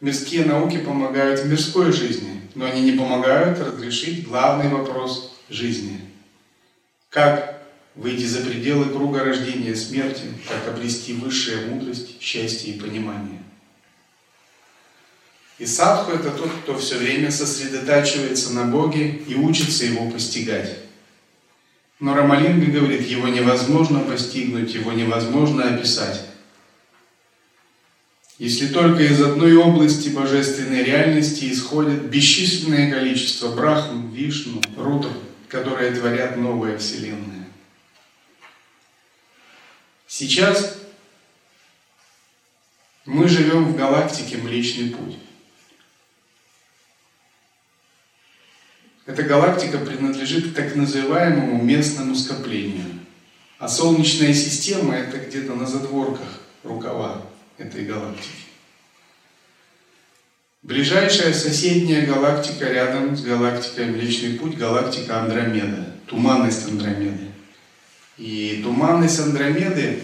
Мирские 0.00 0.44
науки 0.44 0.78
помогают 0.78 1.40
в 1.40 1.46
мирской 1.48 1.92
жизни, 1.92 2.42
но 2.56 2.66
они 2.66 2.82
не 2.82 2.98
помогают 2.98 3.60
разрешить 3.60 4.26
главный 4.26 4.68
вопрос 4.68 5.38
жизни. 5.48 6.00
Как 7.10 7.57
выйти 7.98 8.24
за 8.24 8.42
пределы 8.42 8.86
круга 8.86 9.24
рождения 9.24 9.70
и 9.70 9.74
смерти, 9.74 10.22
как 10.48 10.72
обрести 10.72 11.14
высшая 11.14 11.66
мудрость, 11.66 12.22
счастье 12.22 12.72
и 12.72 12.78
понимание. 12.78 13.42
И 15.58 15.66
садху– 15.66 16.12
это 16.14 16.30
тот, 16.30 16.50
кто 16.62 16.78
все 16.78 16.96
время 16.96 17.32
сосредотачивается 17.32 18.52
на 18.52 18.66
Боге 18.66 19.20
и 19.26 19.34
учится 19.34 19.84
Его 19.84 20.08
постигать. 20.08 20.78
Но 21.98 22.14
Рамалинга 22.14 22.70
говорит, 22.70 23.08
его 23.08 23.26
невозможно 23.26 23.98
постигнуть, 23.98 24.72
его 24.72 24.92
невозможно 24.92 25.74
описать. 25.74 26.20
Если 28.38 28.68
только 28.68 29.02
из 29.02 29.20
одной 29.20 29.56
области 29.56 30.10
божественной 30.10 30.84
реальности 30.84 31.50
исходит 31.50 32.04
бесчисленное 32.04 32.92
количество 32.92 33.52
брахм, 33.52 34.12
вишну, 34.12 34.62
рудр, 34.76 35.10
которые 35.48 35.90
творят 35.90 36.36
новые 36.36 36.78
вселенные. 36.78 37.37
Сейчас 40.08 40.78
мы 43.04 43.28
живем 43.28 43.66
в 43.66 43.76
галактике 43.76 44.38
Млечный 44.38 44.88
Путь. 44.88 45.18
Эта 49.04 49.22
галактика 49.22 49.76
принадлежит 49.76 50.54
так 50.54 50.74
называемому 50.74 51.62
местному 51.62 52.14
скоплению. 52.14 52.86
А 53.58 53.68
Солнечная 53.68 54.32
система– 54.32 54.94
это 54.96 55.18
где-то 55.18 55.54
на 55.54 55.66
задворках 55.66 56.40
рукава 56.62 57.26
этой 57.58 57.84
галактики. 57.84 58.46
Ближайшая 60.62 61.34
соседняя 61.34 62.06
галактика 62.06 62.66
рядом 62.66 63.14
с 63.14 63.22
галактикой 63.22 63.86
Млечный 63.86 64.38
Путь, 64.38 64.56
галактика 64.56 65.20
Андромеда, 65.20 65.92
туманность 66.06 66.66
Андромеды. 66.66 67.27
И 68.18 68.60
туманность 68.64 69.20
Андромеды 69.20 70.00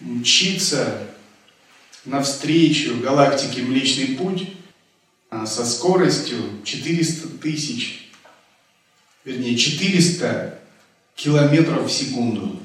мчится 0.00 1.06
навстречу 2.04 3.00
галактике 3.00 3.62
Млечный 3.62 4.16
Путь 4.16 4.48
а, 5.30 5.46
со 5.46 5.64
скоростью 5.64 6.36
400 6.64 7.28
тысяч, 7.38 8.10
вернее 9.24 9.56
400 9.56 10.60
километров 11.14 11.88
в 11.88 11.92
секунду. 11.92 12.60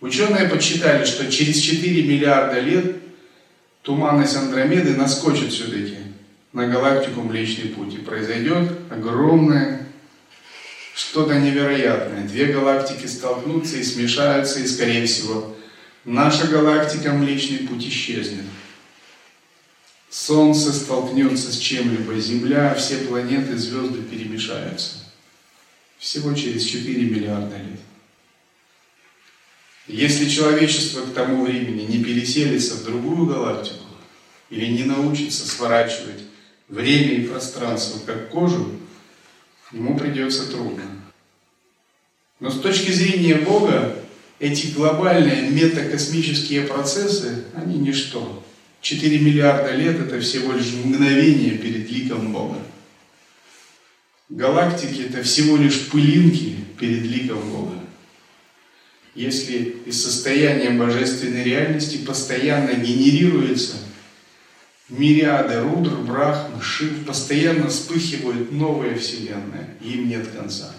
Ученые 0.00 0.48
подсчитали, 0.48 1.04
что 1.04 1.30
через 1.30 1.60
4 1.60 2.02
миллиарда 2.02 2.58
лет 2.58 2.96
туманность 3.82 4.36
Андромеды 4.36 4.96
наскочит 4.96 5.52
все-таки 5.52 5.98
на 6.52 6.66
галактику 6.66 7.20
Млечный 7.22 7.68
Путь. 7.68 7.94
И 7.94 7.98
произойдет 7.98 8.72
огромное, 8.90 9.86
что-то 11.00 11.38
невероятное. 11.38 12.28
Две 12.28 12.46
галактики 12.46 13.06
столкнутся 13.06 13.78
и 13.78 13.82
смешаются, 13.82 14.60
и, 14.60 14.66
скорее 14.66 15.06
всего, 15.06 15.56
наша 16.04 16.46
галактика 16.46 17.12
Млечный 17.12 17.66
Путь 17.66 17.86
исчезнет. 17.86 18.44
Солнце 20.10 20.72
столкнется 20.72 21.52
с 21.52 21.56
чем-либо, 21.56 22.18
Земля, 22.20 22.74
все 22.74 22.98
планеты, 22.98 23.56
звезды 23.56 24.02
перемешаются. 24.02 24.96
Всего 25.98 26.34
через 26.34 26.64
4 26.64 27.02
миллиарда 27.04 27.56
лет. 27.56 27.80
Если 29.86 30.28
человечество 30.28 31.02
к 31.02 31.14
тому 31.14 31.44
времени 31.44 31.82
не 31.82 32.04
переселится 32.04 32.74
в 32.74 32.84
другую 32.84 33.26
галактику 33.26 33.84
или 34.50 34.66
не 34.66 34.84
научится 34.84 35.48
сворачивать 35.48 36.22
время 36.68 37.14
и 37.14 37.26
пространство 37.26 38.00
как 38.04 38.28
кожу, 38.28 38.78
ему 39.72 39.96
придется 39.98 40.50
трудно. 40.50 40.89
Но 42.40 42.50
с 42.50 42.60
точки 42.60 42.90
зрения 42.90 43.36
Бога, 43.36 43.96
эти 44.38 44.68
глобальные 44.68 45.50
метакосмические 45.50 46.62
процессы, 46.62 47.44
они 47.54 47.78
ничто. 47.78 48.42
4 48.80 49.18
миллиарда 49.18 49.72
лет– 49.72 50.00
это 50.00 50.20
всего 50.20 50.52
лишь 50.52 50.72
мгновение 50.72 51.58
перед 51.58 51.90
ликом 51.90 52.32
Бога. 52.32 52.58
Галактики– 54.30 55.02
это 55.08 55.22
всего 55.22 55.56
лишь 55.56 55.88
пылинки 55.88 56.56
перед 56.78 57.02
ликом 57.02 57.40
Бога 57.50 57.80
если 59.14 59.76
из 59.86 60.02
состояния 60.02 60.70
божественной 60.70 61.42
реальности 61.42 61.98
постоянно 61.98 62.72
генерируется 62.74 63.76
мириады 64.88 65.60
рудр, 65.60 65.96
брахм, 65.98 66.60
шив, 66.60 67.04
постоянно 67.04 67.68
вспыхивают 67.68 68.52
новые 68.52 68.96
вселенные, 68.96 69.76
им 69.80 70.08
нет 70.08 70.28
конца. 70.28 70.74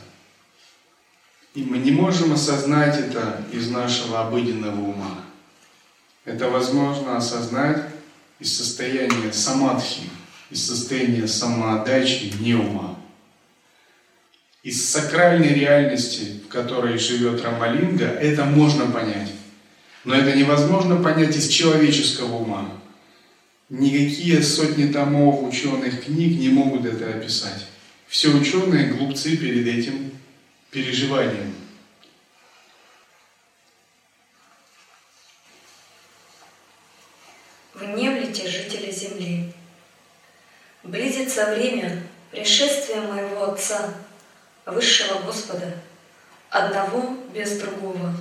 И 1.53 1.63
мы 1.63 1.79
не 1.79 1.91
можем 1.91 2.33
осознать 2.33 2.97
это 2.97 3.43
из 3.51 3.69
нашего 3.69 4.21
обыденного 4.21 4.79
ума. 4.79 5.19
Это 6.23 6.49
возможно 6.49 7.17
осознать 7.17 7.83
из 8.39 8.55
состояния 8.55 9.33
самадхи, 9.33 10.09
из 10.49 10.65
состояния 10.65 11.27
самоотдачи, 11.27 12.33
не 12.39 12.55
ума 12.55 12.91
из 14.63 14.89
сакральной 14.89 15.53
реальности, 15.53 16.41
в 16.45 16.47
которой 16.47 16.97
живет 16.97 17.41
Рамалинга, 17.41 18.05
это 18.05 18.45
можно 18.45 18.85
понять. 18.85 19.31
Но 20.03 20.15
это 20.15 20.35
невозможно 20.35 20.97
понять 20.97 21.35
из 21.35 21.47
человеческого 21.47 22.35
ума. 22.37 22.69
Никакие 23.69 24.43
сотни 24.43 24.91
томов 24.91 25.43
ученых 25.43 26.05
книг 26.05 26.39
не 26.39 26.49
могут 26.49 26.85
это 26.85 27.09
описать. 27.09 27.67
Все 28.07 28.29
ученые 28.29 28.93
глупцы 28.93 29.37
перед 29.37 29.65
этим 29.65 30.11
переживанием. 30.71 31.55
Внемлите, 37.73 38.47
жители 38.47 38.91
Земли. 38.91 39.53
Близится 40.83 41.53
время 41.53 42.01
пришествия 42.31 43.01
моего 43.01 43.43
Отца– 43.51 43.93
высшего 44.65 45.21
Господа, 45.23 45.73
одного 46.49 47.17
без 47.33 47.59
другого. 47.59 48.13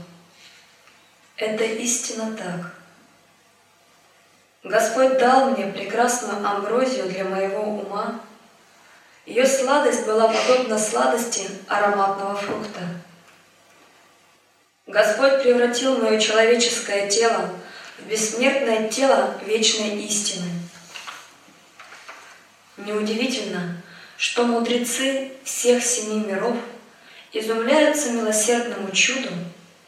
Это 1.36 1.64
истина 1.64 2.36
так. 2.36 2.74
Господь 4.62 5.18
дал 5.18 5.50
мне 5.50 5.66
прекрасную 5.66 6.46
амброзию 6.46 7.08
для 7.08 7.24
моего 7.24 7.62
ума. 7.62 8.20
Ее 9.30 9.46
сладость 9.46 10.06
была 10.06 10.26
подобна 10.26 10.76
сладости 10.76 11.42
ароматного 11.68 12.34
фрукта. 12.34 12.80
Господь 14.88 15.40
превратил 15.40 15.98
мое 15.98 16.18
человеческое 16.18 17.08
тело 17.08 17.48
в 17.98 18.10
бессмертное 18.10 18.88
тело 18.88 19.40
вечной 19.46 20.00
истины. 20.00 20.50
Неудивительно, 22.76 23.80
что 24.16 24.44
мудрецы 24.46 25.30
всех 25.44 25.84
семи 25.84 26.24
миров 26.26 26.56
изумляются 27.32 28.10
милосердному 28.10 28.90
чуду, 28.90 29.30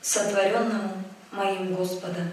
сотворенному 0.00 1.02
моим 1.32 1.74
Господом. 1.74 2.30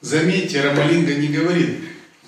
Заметьте, 0.00 0.60
Рамалинга 0.60 1.14
не 1.16 1.26
говорит, 1.26 1.80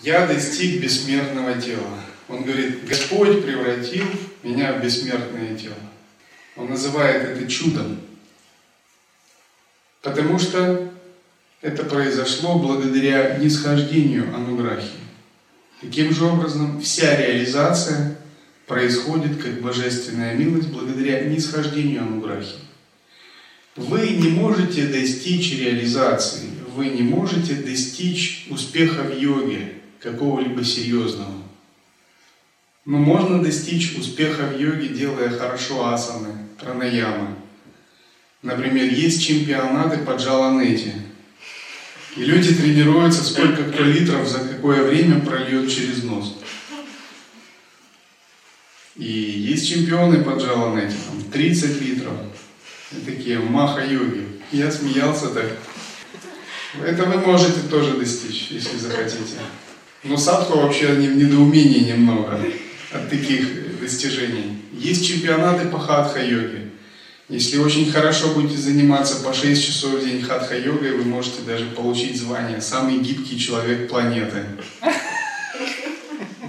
я 0.03 0.27
достиг 0.27 0.83
бессмертного 0.83 1.55
тела. 1.63 2.01
Он 2.29 2.43
говорит, 2.43 2.87
Господь 2.87 3.45
превратил 3.45 4.07
меня 4.43 4.73
в 4.73 4.83
бессмертное 4.83 5.57
тело. 5.57 5.75
Он 6.57 6.71
называет 6.71 7.23
это 7.23 7.51
чудом. 7.51 8.01
Потому 10.03 10.39
что 10.39 10.93
это 11.61 11.85
произошло 11.85 12.59
благодаря 12.59 13.39
нисхождению 13.39 14.35
Ануграхи. 14.35 14.89
Таким 15.81 16.15
же 16.15 16.25
образом, 16.25 16.81
вся 16.81 17.17
реализация 17.17 18.19
происходит 18.67 19.43
как 19.43 19.61
божественная 19.61 20.35
милость 20.35 20.69
благодаря 20.69 21.25
нисхождению 21.25 22.03
Ануграхи. 22.03 22.57
Вы 23.77 24.11
не 24.11 24.29
можете 24.29 24.87
достичь 24.87 25.59
реализации, 25.59 26.51
вы 26.75 26.89
не 26.89 27.03
можете 27.03 27.55
достичь 27.55 28.47
успеха 28.49 29.03
в 29.03 29.19
йоге, 29.19 29.75
какого-либо 30.01 30.63
серьезного. 30.65 31.44
Но 32.85 32.99
можно 32.99 33.43
достичь 33.43 33.97
успеха 33.97 34.43
в 34.43 34.61
йоге, 34.61 34.89
делая 34.89 35.31
хорошо 35.31 35.87
асаны, 35.89 36.37
пранаямы. 36.61 37.29
Например, 38.43 38.85
есть 38.85 39.25
чемпионаты 39.25 39.99
по 39.99 40.13
джаланете. 40.13 40.95
И 42.15 42.25
люди 42.25 42.55
тренируются, 42.55 43.25
сколько 43.25 43.65
кто 43.65 43.83
литров 43.85 44.29
за 44.29 44.41
какое 44.41 44.85
время 44.85 45.21
прольет 45.21 45.71
через 45.71 46.03
нос. 46.03 46.37
И 48.97 49.11
есть 49.11 49.67
чемпионы 49.69 50.23
по 50.23 50.33
джаланете, 50.39 50.95
там 51.07 51.23
30 51.33 51.81
литров. 51.81 52.13
И 52.93 52.97
такие 52.97 53.39
маха-йоги. 53.39 54.27
Я 54.53 54.71
смеялся 54.71 55.29
так. 55.29 55.57
Это 56.85 57.05
вы 57.05 57.17
можете 57.17 57.61
тоже 57.71 57.97
достичь, 57.97 58.49
если 58.51 58.77
захотите. 58.77 59.39
Но 60.05 60.19
садху 60.19 60.59
вообще 60.59 60.97
не 60.97 61.09
в 61.09 61.17
недоумении 61.17 61.91
немного 61.91 62.39
от 62.95 63.11
таких 63.11 63.81
достижений. 63.81 64.63
Есть 64.73 65.07
чемпионаты 65.07 65.69
по 65.69 65.79
хатха-йоге. 65.79 66.71
Если 67.29 67.59
очень 67.59 67.91
хорошо 67.91 68.29
будете 68.29 68.59
заниматься 68.59 69.17
по 69.17 69.35
6 69.35 69.65
часов 69.65 69.95
в 69.95 70.05
день 70.05 70.23
хатха-йогой, 70.23 70.93
вы 70.93 71.05
можете 71.05 71.43
даже 71.43 71.65
получить 71.67 72.19
звание 72.19 72.61
«Самый 72.61 72.99
гибкий 72.99 73.39
человек 73.39 73.89
планеты». 73.89 74.45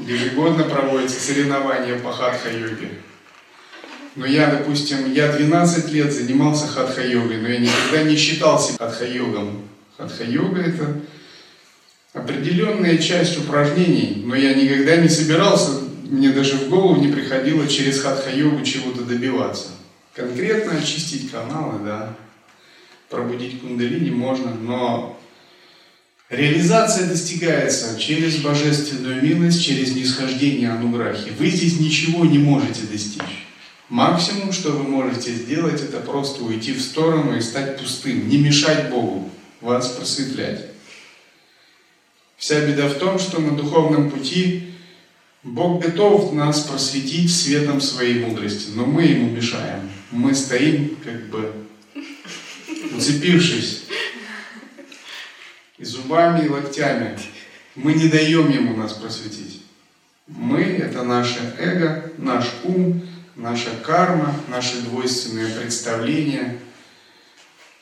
Ежегодно 0.05 0.65
проводятся 0.65 1.19
соревнования 1.19 1.97
по 1.97 2.11
хатха-йоге. 2.11 2.89
Но 4.15 4.25
я, 4.25 4.47
допустим, 4.47 5.11
я 5.13 5.31
12 5.31 5.91
лет 5.91 6.13
занимался 6.13 6.67
хатха-йогой, 6.67 7.37
но 7.37 7.47
я 7.47 7.59
никогда 7.59 8.03
не 8.03 8.15
считал 8.15 8.59
себя 8.59 8.77
хатха-йогом. 8.79 9.63
Хатха-йога– 9.97 10.61
это 10.61 11.01
определенная 12.13 12.97
часть 12.97 13.37
упражнений, 13.37 14.21
но 14.25 14.35
я 14.35 14.53
никогда 14.53 14.97
не 14.97 15.09
собирался, 15.09 15.84
мне 16.05 16.29
даже 16.29 16.55
в 16.55 16.69
голову 16.69 17.01
не 17.01 17.11
приходило 17.11 17.67
через 17.67 18.01
хатха-йогу 18.01 18.63
чего-то 18.63 19.01
добиваться. 19.03 19.69
Конкретно 20.13 20.77
очистить 20.77 21.31
каналы, 21.31 21.83
да, 21.83 22.15
пробудить 23.09 23.61
кундалини 23.61 24.11
можно, 24.11 24.53
но 24.53 25.19
Реализация 26.29 27.07
достигается 27.07 27.99
через 27.99 28.37
божественную 28.37 29.21
милость, 29.21 29.63
через 29.63 29.95
нисхождение 29.95 30.71
ануграхи. 30.71 31.31
Вы 31.37 31.49
здесь 31.49 31.79
ничего 31.79 32.25
не 32.25 32.39
можете 32.39 32.81
достичь. 32.91 33.45
Максимум, 33.89 34.51
что 34.51 34.71
вы 34.71 34.83
можете 34.83 35.31
сделать, 35.31 35.83
это 35.83 35.99
просто 35.99 36.43
уйти 36.43 36.73
в 36.73 36.81
сторону 36.81 37.37
и 37.37 37.41
стать 37.41 37.77
пустым, 37.77 38.27
не 38.27 38.39
мешать 38.39 38.89
Богу 38.89 39.29
вас 39.61 39.89
просветлять. 39.89 40.65
Вся 42.37 42.59
беда 42.65 42.87
в 42.89 42.95
том, 42.95 43.19
что 43.19 43.39
на 43.39 43.55
духовном 43.55 44.09
пути 44.09 44.64
Бог 45.45 45.79
готов 45.79 46.33
нас 46.33 46.61
просветить 46.61 47.31
светом 47.31 47.79
своей 47.79 48.25
мудрости, 48.25 48.71
но 48.73 48.83
мы 48.83 49.03
ему 49.03 49.29
мешаем. 49.29 49.91
Мы 50.09 50.33
стоим 50.33 50.97
как 51.03 51.27
бы 51.27 51.53
уцепившись 52.95 53.83
и 55.77 55.85
зубами, 55.85 56.45
и 56.45 56.49
локтями. 56.49 57.19
Мы 57.75 57.93
не 57.93 58.07
даем 58.07 58.49
ему 58.49 58.75
нас 58.75 58.93
просветить. 58.93 59.61
Мы– 60.25 60.61
это 60.79 61.03
наше 61.03 61.55
эго, 61.59 62.11
наш 62.17 62.51
ум, 62.63 63.07
наша 63.35 63.69
карма, 63.85 64.35
наши 64.49 64.81
двойственные 64.81 65.49
представления. 65.49 66.57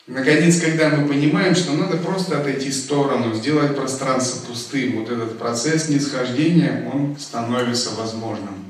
Наконец, 0.06 0.60
когда 0.60 0.90
мы 0.90 1.08
понимаем, 1.08 1.56
что 1.56 1.72
надо 1.72 1.96
просто 1.96 2.38
отойти 2.38 2.72
в 2.72 2.76
сторону, 2.76 3.34
сделать 3.34 3.74
пространство 3.74 4.48
пустым, 4.48 5.00
вот 5.00 5.10
этот 5.10 5.40
процесс 5.40 5.88
нисхождения, 5.88 6.92
он 6.94 7.18
становится 7.18 7.92
возможным. 7.92 8.70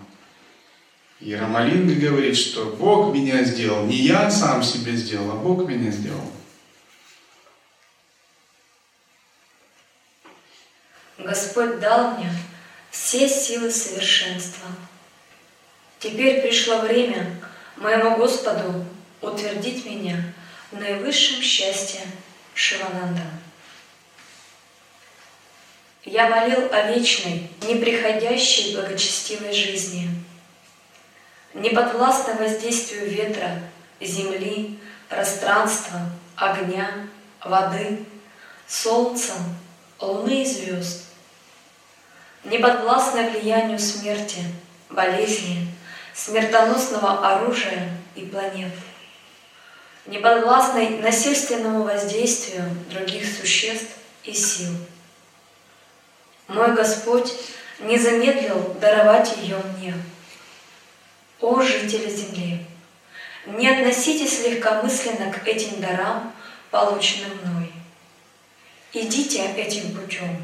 И 1.19 1.34
Рамалинга 1.34 1.95
говорит, 1.95 2.38
что 2.38 2.75
Бог 2.77 3.15
меня 3.15 3.43
сделал, 3.45 3.86
не 3.86 3.95
я 3.95 4.29
сам 4.29 4.61
себе 4.61 4.95
сделал, 4.95 5.31
а 5.31 5.36
Бог 5.36 5.67
меня 5.67 5.89
сделал. 5.89 6.31
Господь 11.17 11.79
дал 11.79 12.17
мне 12.17 12.29
все 12.91 13.27
силы 13.27 13.71
совершенства. 13.71 14.67
Теперь 15.97 16.41
пришло 16.41 16.81
время 16.81 17.39
моему 17.77 18.17
Господу 18.17 18.86
утвердить 19.21 19.86
меня 19.86 20.34
наивысшем 20.74 21.41
счастье 21.41 22.01
Шивананда. 22.53 23.21
Я 26.03 26.30
молил 26.30 26.67
о 26.71 26.91
вечной, 26.91 27.49
неприходящей 27.61 28.76
благочестивой 28.76 29.53
жизни, 29.53 30.09
не 31.53 31.69
подвластной 31.69 32.36
воздействию 32.36 33.09
ветра, 33.09 33.61
земли, 34.01 34.80
пространства, 35.07 36.01
огня, 36.36 37.07
воды, 37.43 38.05
солнца, 38.67 39.34
луны 39.99 40.41
и 40.41 40.45
звезд, 40.45 41.05
не 42.43 42.57
подвластной 42.57 43.30
влиянию 43.30 43.80
смерти, 43.80 44.39
болезни, 44.89 45.74
смертоносного 46.13 47.34
оружия 47.34 47.89
и 48.15 48.26
планет, 48.26 48.74
не 50.05 50.19
подвластной 50.19 50.99
насильственному 50.99 51.83
воздействию 51.83 52.63
других 52.89 53.25
существ 53.25 53.91
и 54.23 54.33
сил. 54.33 54.71
Мой 56.47 56.73
Господь 56.73 57.33
не 57.79 57.97
замедлил 57.97 58.75
даровать 58.79 59.37
ее 59.37 59.57
мне. 59.77 59.93
О, 61.39 61.61
жители 61.61 62.09
земли! 62.09 62.65
Не 63.45 63.69
относитесь 63.69 64.45
легкомысленно 64.45 65.31
к 65.31 65.45
этим 65.47 65.81
дарам, 65.81 66.33
полученным 66.71 67.37
мной. 67.43 67.73
Идите 68.93 69.45
этим 69.57 69.95
путем, 69.95 70.43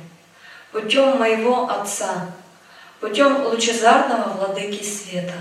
путем 0.72 1.18
моего 1.18 1.70
Отца, 1.70 2.32
путем 2.99 3.45
лучезарного 3.45 4.34
владыки 4.34 4.84
света. 4.84 5.36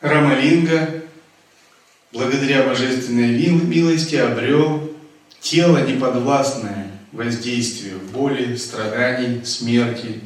Рамалинга, 0.00 1.03
благодаря 2.14 2.62
божественной 2.62 3.36
милости, 3.50 4.14
обрел 4.14 4.90
тело 5.40 5.84
неподвластное 5.84 6.92
воздействию 7.12 7.98
боли, 7.98 8.56
страданий, 8.56 9.44
смерти, 9.44 10.20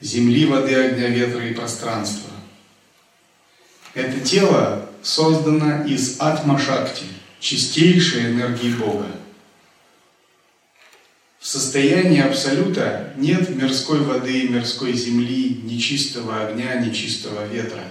земли, 0.00 0.46
воды, 0.46 0.74
огня, 0.74 1.08
ветра 1.08 1.46
и 1.46 1.52
пространства. 1.52 2.30
Это 3.94 4.20
тело 4.20 4.88
создано 5.02 5.84
из 5.84 6.20
атма-шакти, 6.20 7.04
чистейшей 7.40 8.26
энергии 8.26 8.72
Бога. 8.74 9.06
В 11.40 11.46
состоянии 11.46 12.20
Абсолюта 12.20 13.12
нет 13.16 13.48
мирской 13.50 14.00
воды, 14.00 14.48
мирской 14.48 14.92
земли, 14.92 15.60
нечистого 15.64 16.46
огня, 16.46 16.74
нечистого 16.80 17.46
ветра. 17.46 17.84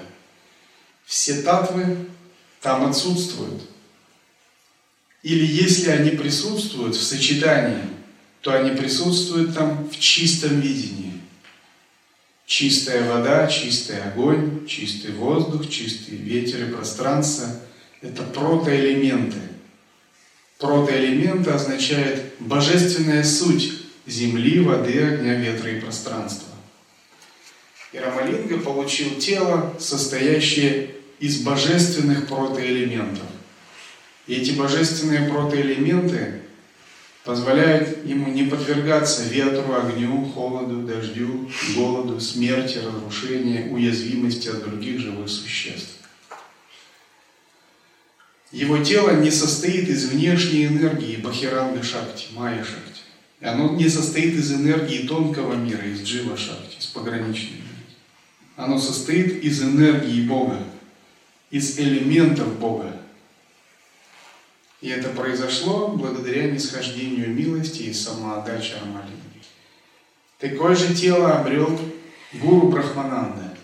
Все 1.06 1.42
татвы 1.42 1.98
там 2.62 2.86
отсутствуют. 2.86 3.62
Или 5.24 5.46
если 5.46 5.90
они 5.90 6.12
присутствуют 6.12 6.96
в 6.96 7.04
сочетании, 7.04 7.84
то 8.42 8.54
они 8.54 8.72
присутствуют 8.72 9.54
там 9.54 9.90
в 9.90 10.00
чистом 10.00 10.60
видении. 10.62 11.22
Чистая 12.46 13.12
вода, 13.12 13.48
чистый 13.48 14.02
огонь, 14.02 14.66
чистый 14.68 15.12
воздух, 15.12 15.70
чистый 15.70 16.16
ветер 16.16 16.70
и 16.70 16.72
пространство– 16.72 17.48
это 18.02 18.24
протоэлементы– 18.24 19.40
Протоэлементы 20.60 21.52
означает 21.52 22.34
божественная 22.40 23.24
суть 23.24 23.74
земли, 24.08 24.60
воды, 24.60 25.00
огня, 25.04 25.36
ветра 25.36 25.70
и 25.72 25.80
пространства. 25.80 26.48
И 27.94 28.00
Рамалинга 28.00 28.58
получил 28.60 29.16
тело, 29.18 29.76
состоящее 29.80 30.96
из 31.20 31.42
божественных 31.42 32.28
протоэлементов. 32.28 33.26
И 34.28 34.36
эти 34.36 34.52
божественные 34.52 35.30
протоэлементы 35.30 36.42
позволяют 37.24 38.06
ему 38.06 38.32
не 38.32 38.44
подвергаться 38.44 39.24
ветру, 39.24 39.74
огню, 39.74 40.26
холоду, 40.26 40.82
дождю, 40.82 41.50
голоду, 41.76 42.20
смерти, 42.20 42.78
разрушению, 42.78 43.74
уязвимости 43.74 44.48
от 44.48 44.64
других 44.64 45.00
живых 45.00 45.30
существ. 45.30 45.98
Его 48.52 48.78
тело 48.82 49.12
не 49.20 49.30
состоит 49.30 49.90
из 49.90 50.06
внешней 50.06 50.68
энергии 50.68 51.18
Бахиранга 51.18 51.84
Шакти, 51.84 52.28
Майя 52.34 52.64
Шакти. 52.64 53.02
Оно 53.42 53.76
не 53.76 53.90
состоит 53.90 54.36
из 54.36 54.52
энергии 54.52 55.06
тонкого 55.06 55.54
мира, 55.56 55.84
из 55.86 56.02
Джива 56.02 56.38
Шакти, 56.38 56.80
из 56.80 56.86
пограничной 56.88 57.58
энергии. 57.58 57.68
Оно 58.56 58.80
состоит 58.80 59.44
из 59.44 59.62
энергии 59.62 60.26
Бога, 60.26 60.64
из 61.50 61.80
элементов 61.80 62.58
Бога. 62.60 62.92
И 64.82 64.90
это 64.90 65.10
произошло 65.10 65.88
благодаря 65.90 66.52
нисхождению 66.52 67.30
милости 67.30 67.84
и 67.84 67.94
самоотдачи 67.94 68.74
Армалини. 68.74 69.28
Такое 70.40 70.76
же 70.76 70.94
тело 70.94 71.40
обрел 71.40 71.80
гуру 72.34 72.68
Брахмананда. 72.68 73.58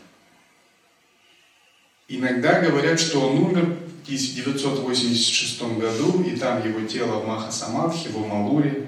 Иногда 2.08 2.62
говорят, 2.62 3.00
что 3.00 3.20
он 3.20 3.40
умер 3.40 3.66
в 3.66 4.04
1986 4.04 5.62
году, 5.78 6.24
и 6.24 6.36
там 6.36 6.66
его 6.68 6.86
тело 6.88 7.20
в 7.20 7.28
Махасамадхи, 7.28 8.10
в 8.10 8.18
Умалуре. 8.18 8.88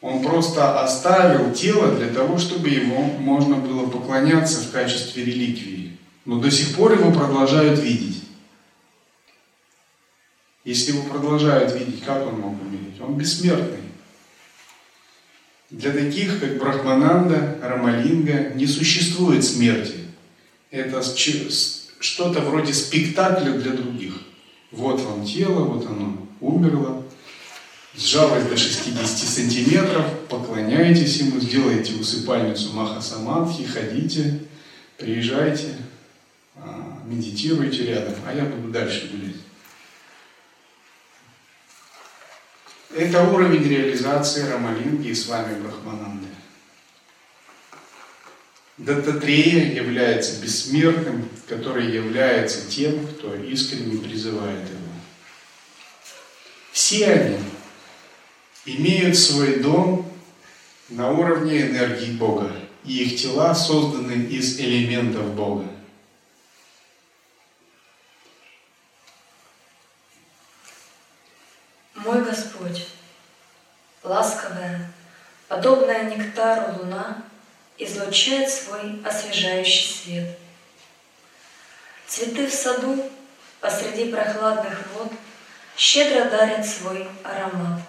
Он 0.00 0.22
просто 0.22 0.82
оставил 0.82 1.52
тело 1.52 1.94
для 1.96 2.08
того, 2.08 2.38
чтобы 2.38 2.68
ему 2.68 3.04
можно 3.18 3.56
было 3.56 3.88
поклоняться 3.88 4.60
в 4.60 4.70
качестве 4.70 5.24
реликвии. 5.24 5.83
Но 6.24 6.38
до 6.38 6.50
сих 6.50 6.74
пор 6.76 6.92
его 6.92 7.12
продолжают 7.12 7.80
видеть. 7.80 8.22
Если 10.64 10.92
его 10.92 11.02
продолжают 11.02 11.74
видеть, 11.78 12.02
как 12.02 12.26
он 12.26 12.40
мог 12.40 12.62
умереть? 12.62 13.00
Он 13.00 13.16
бессмертный. 13.16 13.80
Для 15.70 15.92
таких, 15.92 16.40
как 16.40 16.58
Брахмананда, 16.58 17.58
Рамалинга, 17.60 18.54
не 18.54 18.66
существует 18.66 19.44
смерти. 19.44 19.96
Это 20.70 21.02
что-то 21.02 22.40
вроде 22.40 22.72
спектакля 22.72 23.52
для 23.52 23.72
других. 23.72 24.22
Вот 24.70 25.00
вам 25.02 25.24
тело, 25.26 25.64
вот 25.64 25.86
оно 25.86 26.16
умерло, 26.40 27.04
сжалось 27.96 28.44
до 28.44 28.56
60 28.56 29.28
сантиметров, 29.28 30.06
поклоняйтесь 30.28 31.18
ему, 31.18 31.38
сделайте 31.38 31.94
усыпальницу 31.94 32.72
Маха 32.72 33.00
Самадхи, 33.00 33.64
ходите, 33.64 34.40
приезжайте, 34.98 35.74
медитируйте 37.04 37.86
рядом, 37.86 38.14
а 38.26 38.34
я 38.34 38.44
буду 38.44 38.68
дальше 38.68 39.10
гулять. 39.12 39.36
Это 42.94 43.24
уровень 43.24 43.68
реализации 43.68 44.48
Рамалинги 44.48 45.08
и 45.08 45.14
с 45.14 45.26
вами 45.26 45.60
Брахмананды. 45.60 46.28
Дататрея 48.78 49.72
является 49.74 50.40
бессмертным, 50.40 51.28
который 51.48 51.92
является 51.92 52.68
тем, 52.68 53.06
кто 53.06 53.34
искренне 53.34 53.98
призывает 53.98 54.68
его. 54.68 54.92
Все 56.72 57.06
они 57.06 57.38
имеют 58.64 59.16
свой 59.16 59.60
дом 59.60 60.10
на 60.88 61.10
уровне 61.10 61.62
энергии 61.62 62.16
Бога, 62.16 62.52
и 62.84 63.04
их 63.04 63.20
тела 63.20 63.54
созданы 63.54 64.24
из 64.24 64.58
элементов 64.58 65.34
Бога. 65.34 65.73
Мой 72.04 72.20
Господь, 72.20 72.86
ласковая, 74.02 74.92
подобная 75.48 76.04
нектару 76.04 76.78
луна, 76.78 77.24
излучает 77.78 78.50
свой 78.50 79.00
освежающий 79.02 79.88
свет. 79.90 80.38
Цветы 82.06 82.46
в 82.46 82.52
саду 82.52 83.10
посреди 83.58 84.12
прохладных 84.12 84.86
вод 84.92 85.12
щедро 85.78 86.26
дарят 86.26 86.66
свой 86.66 87.08
аромат. 87.22 87.80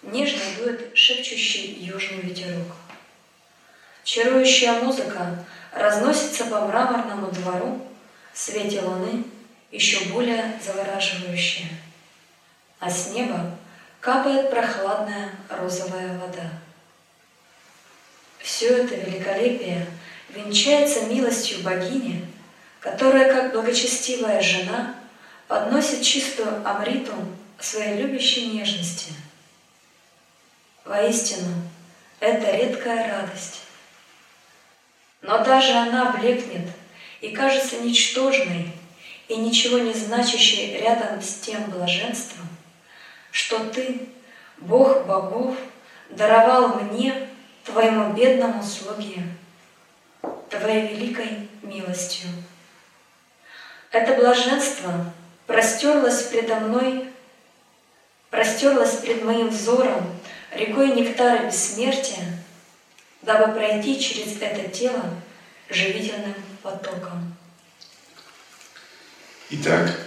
Нежно 0.00 0.40
дует 0.56 0.96
шепчущий 0.96 1.74
южный 1.74 2.22
ветерок. 2.22 2.74
Чарующая 4.02 4.80
музыка 4.80 5.44
разносится 5.74 6.46
по 6.46 6.62
мраморному 6.62 7.30
двору 7.32 7.86
в 8.32 8.38
свете 8.38 8.80
луны 8.80 9.24
еще 9.70 10.06
более 10.06 10.58
завораживающая. 10.64 11.68
А 12.80 12.90
с 12.90 13.10
неба 13.10 13.56
капает 14.00 14.50
прохладная 14.50 15.30
розовая 15.48 16.18
вода. 16.18 16.50
Все 18.38 18.84
это 18.84 18.94
великолепие 18.94 19.86
венчается 20.28 21.02
милостью 21.06 21.62
богини, 21.62 22.26
которая, 22.80 23.32
как 23.32 23.52
благочестивая 23.52 24.40
жена, 24.40 24.94
подносит 25.48 26.02
чистую 26.02 26.66
Амриту 26.66 27.14
своей 27.58 28.00
любящей 28.00 28.46
нежности. 28.48 29.12
Воистину, 30.84 31.54
это 32.20 32.50
редкая 32.50 33.10
радость. 33.10 33.62
Но 35.20 35.42
даже 35.44 35.72
она 35.72 36.12
блекнет 36.12 36.68
и 37.20 37.30
кажется 37.30 37.78
ничтожной 37.78 38.72
и 39.26 39.36
ничего 39.36 39.78
не 39.78 39.92
значащей 39.92 40.78
рядом 40.78 41.20
с 41.20 41.40
тем 41.40 41.70
блаженством, 41.70 42.48
что 43.30 43.70
Ты, 43.70 44.08
Бог 44.58 45.06
богов, 45.06 45.56
даровал 46.10 46.80
мне, 46.80 47.28
Твоему 47.64 48.14
бедному 48.14 48.62
слуге, 48.62 49.22
Твоей 50.48 50.94
великой 50.94 51.48
милостью. 51.62 52.28
Это 53.90 54.14
блаженство 54.14 55.12
простерлось 55.46 56.22
предо 56.24 56.56
мной, 56.56 57.10
простерлось 58.30 58.96
пред 58.96 59.22
моим 59.24 59.48
взором 59.48 60.18
рекой 60.54 60.92
нектара 60.92 61.46
бессмертия, 61.46 62.42
дабы 63.22 63.52
пройти 63.52 64.00
через 64.00 64.40
это 64.40 64.68
тело 64.70 65.02
живительным 65.68 66.34
потоком. 66.62 67.34
Итак, 69.50 69.98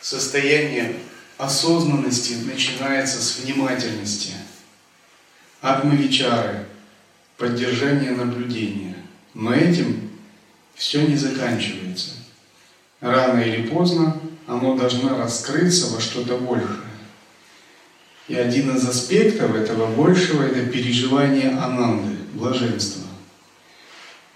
состояние 0.00 0.94
осознанности 1.40 2.34
начинается 2.44 3.20
с 3.22 3.38
внимательности, 3.38 4.32
атмавичары, 5.62 6.66
поддержания 7.38 8.10
наблюдения. 8.10 8.96
Но 9.32 9.54
этим 9.54 10.10
все 10.74 11.06
не 11.06 11.16
заканчивается. 11.16 12.10
Рано 13.00 13.40
или 13.40 13.66
поздно 13.68 14.20
оно 14.46 14.76
должно 14.76 15.16
раскрыться 15.16 15.94
во 15.94 16.00
что-то 16.00 16.36
большее. 16.36 16.90
И 18.28 18.34
один 18.34 18.76
из 18.76 18.86
аспектов 18.86 19.54
этого 19.54 19.86
большего– 19.94 20.42
это 20.44 20.66
переживание 20.66 21.50
ананды, 21.50 22.16
блаженства. 22.34 23.02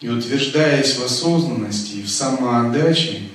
И 0.00 0.08
утверждаясь 0.08 0.96
в 0.96 1.04
осознанности 1.04 1.96
и 1.96 2.02
в 2.02 2.10
самоотдаче, 2.10 3.28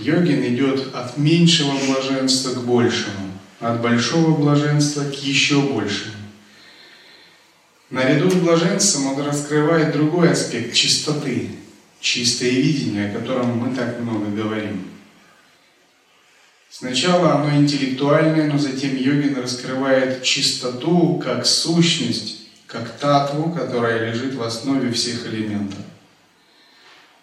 йогин 0.00 0.54
идет 0.54 0.94
от 0.94 1.16
меньшего 1.16 1.72
блаженства 1.86 2.54
к 2.54 2.64
большему, 2.64 3.32
от 3.60 3.80
большого 3.80 4.36
блаженства 4.36 5.04
к 5.04 5.14
еще 5.14 5.60
большему. 5.60 6.14
Наряду 7.90 8.30
с 8.30 8.34
блаженством 8.34 9.14
он 9.14 9.26
раскрывает 9.26 9.92
другой 9.92 10.30
аспект 10.30 10.74
чистоты, 10.74 11.50
чистое 12.00 12.50
видение, 12.50 13.10
о 13.10 13.18
котором 13.18 13.58
мы 13.58 13.74
так 13.74 13.98
много 13.98 14.26
говорим. 14.26 14.84
Сначала 16.70 17.34
оно 17.34 17.56
интеллектуальное, 17.56 18.50
но 18.50 18.56
затем 18.56 18.96
йогин 18.96 19.36
раскрывает 19.36 20.22
чистоту 20.22 21.20
как 21.22 21.44
сущность, 21.44 22.46
как 22.66 22.96
татву, 22.98 23.50
которая 23.50 24.10
лежит 24.10 24.34
в 24.34 24.42
основе 24.42 24.92
всех 24.92 25.26
элементов. 25.26 25.80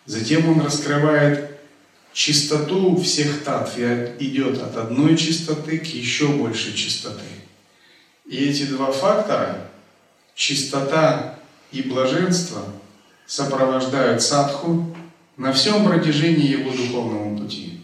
Затем 0.06 0.50
он 0.50 0.60
раскрывает 0.60 1.57
чистоту 2.18 2.98
всех 2.98 3.44
татв 3.44 3.78
идет 3.78 4.60
от 4.60 4.76
одной 4.76 5.16
чистоты 5.16 5.78
к 5.78 5.86
еще 5.86 6.28
большей 6.30 6.74
чистоты. 6.74 7.22
И 8.26 8.38
эти 8.38 8.64
два 8.64 8.92
фактора, 8.92 9.70
чистота 10.34 11.38
и 11.72 11.84
блаженство, 11.84 12.64
сопровождают 13.28 14.24
садху 14.24 14.98
на 15.38 15.54
всем 15.54 15.86
протяжении 15.86 16.48
его 16.48 16.72
духовного 16.72 17.38
пути. 17.38 17.82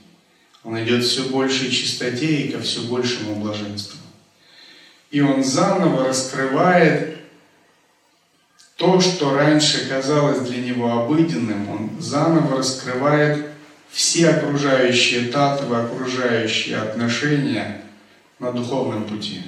Он 0.64 0.84
идет 0.84 1.04
все 1.04 1.26
большей 1.26 1.70
чистоте 1.70 2.26
и 2.26 2.52
ко 2.52 2.60
все 2.60 2.82
большему 2.82 3.36
блаженству. 3.36 4.00
И 5.12 5.22
он 5.22 5.44
заново 5.44 6.08
раскрывает 6.08 7.20
то, 8.78 9.00
что 9.00 9.36
раньше 9.36 9.88
казалось 9.88 10.40
для 10.40 10.60
него 10.60 10.92
обыденным, 10.92 11.70
он 11.70 12.02
заново 12.02 12.58
раскрывает 12.58 13.53
все 13.94 14.30
окружающие 14.30 15.28
татвы, 15.28 15.78
окружающие 15.78 16.78
отношения 16.78 17.82
на 18.40 18.52
духовном 18.52 19.06
пути. 19.06 19.42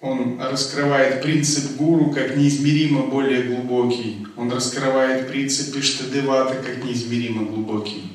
Он 0.00 0.40
раскрывает 0.40 1.22
принцип 1.22 1.76
гуру 1.76 2.10
как 2.10 2.36
неизмеримо 2.36 3.06
более 3.06 3.42
глубокий. 3.42 4.26
Он 4.36 4.50
раскрывает 4.50 5.28
принцип 5.28 5.76
Иштадевата 5.76 6.54
как 6.54 6.82
неизмеримо 6.82 7.44
глубокий. 7.44 8.10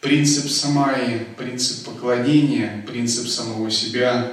Принцип 0.00 0.50
самаи, 0.50 1.26
принцип 1.36 1.84
поклонения, 1.84 2.84
принцип 2.86 3.28
самого 3.28 3.70
себя. 3.70 4.32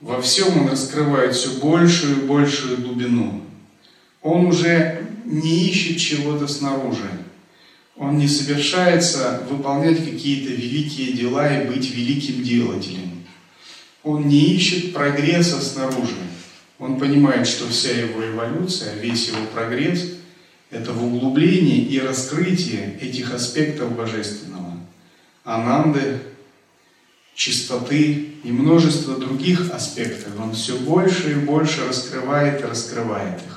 Во 0.00 0.20
всем 0.20 0.62
он 0.62 0.68
раскрывает 0.68 1.34
все 1.34 1.50
большую 1.60 2.22
и 2.22 2.26
большую 2.26 2.78
глубину. 2.78 3.42
Он 4.22 4.46
уже 4.46 5.06
не 5.24 5.68
ищет 5.68 5.98
чего-то 5.98 6.48
снаружи. 6.48 7.25
Он 7.98 8.18
не 8.18 8.28
совершается 8.28 9.42
выполнять 9.48 9.98
какие-то 9.98 10.52
великие 10.52 11.12
дела 11.12 11.48
и 11.48 11.66
быть 11.66 11.90
великим 11.94 12.42
делателем. 12.42 13.24
Он 14.02 14.28
не 14.28 14.54
ищет 14.54 14.92
прогресса 14.92 15.60
снаружи. 15.60 16.14
Он 16.78 16.98
понимает, 16.98 17.46
что 17.46 17.66
вся 17.68 17.90
его 17.90 18.24
эволюция, 18.24 18.94
весь 18.96 19.28
его 19.28 19.46
прогресс– 19.52 20.12
это 20.70 20.92
в 20.92 21.04
углублении 21.04 21.84
и 21.84 21.98
раскрытии 22.00 22.98
этих 23.00 23.32
аспектов 23.32 23.96
божественного. 23.96 24.78
Ананды, 25.44 26.18
чистоты 27.34 28.32
и 28.42 28.52
множество 28.52 29.16
других 29.16 29.70
аспектов. 29.72 30.32
Он 30.38 30.52
все 30.52 30.76
больше 30.78 31.32
и 31.32 31.34
больше 31.34 31.86
раскрывает 31.86 32.60
и 32.60 32.64
раскрывает 32.64 33.38
их. 33.46 33.55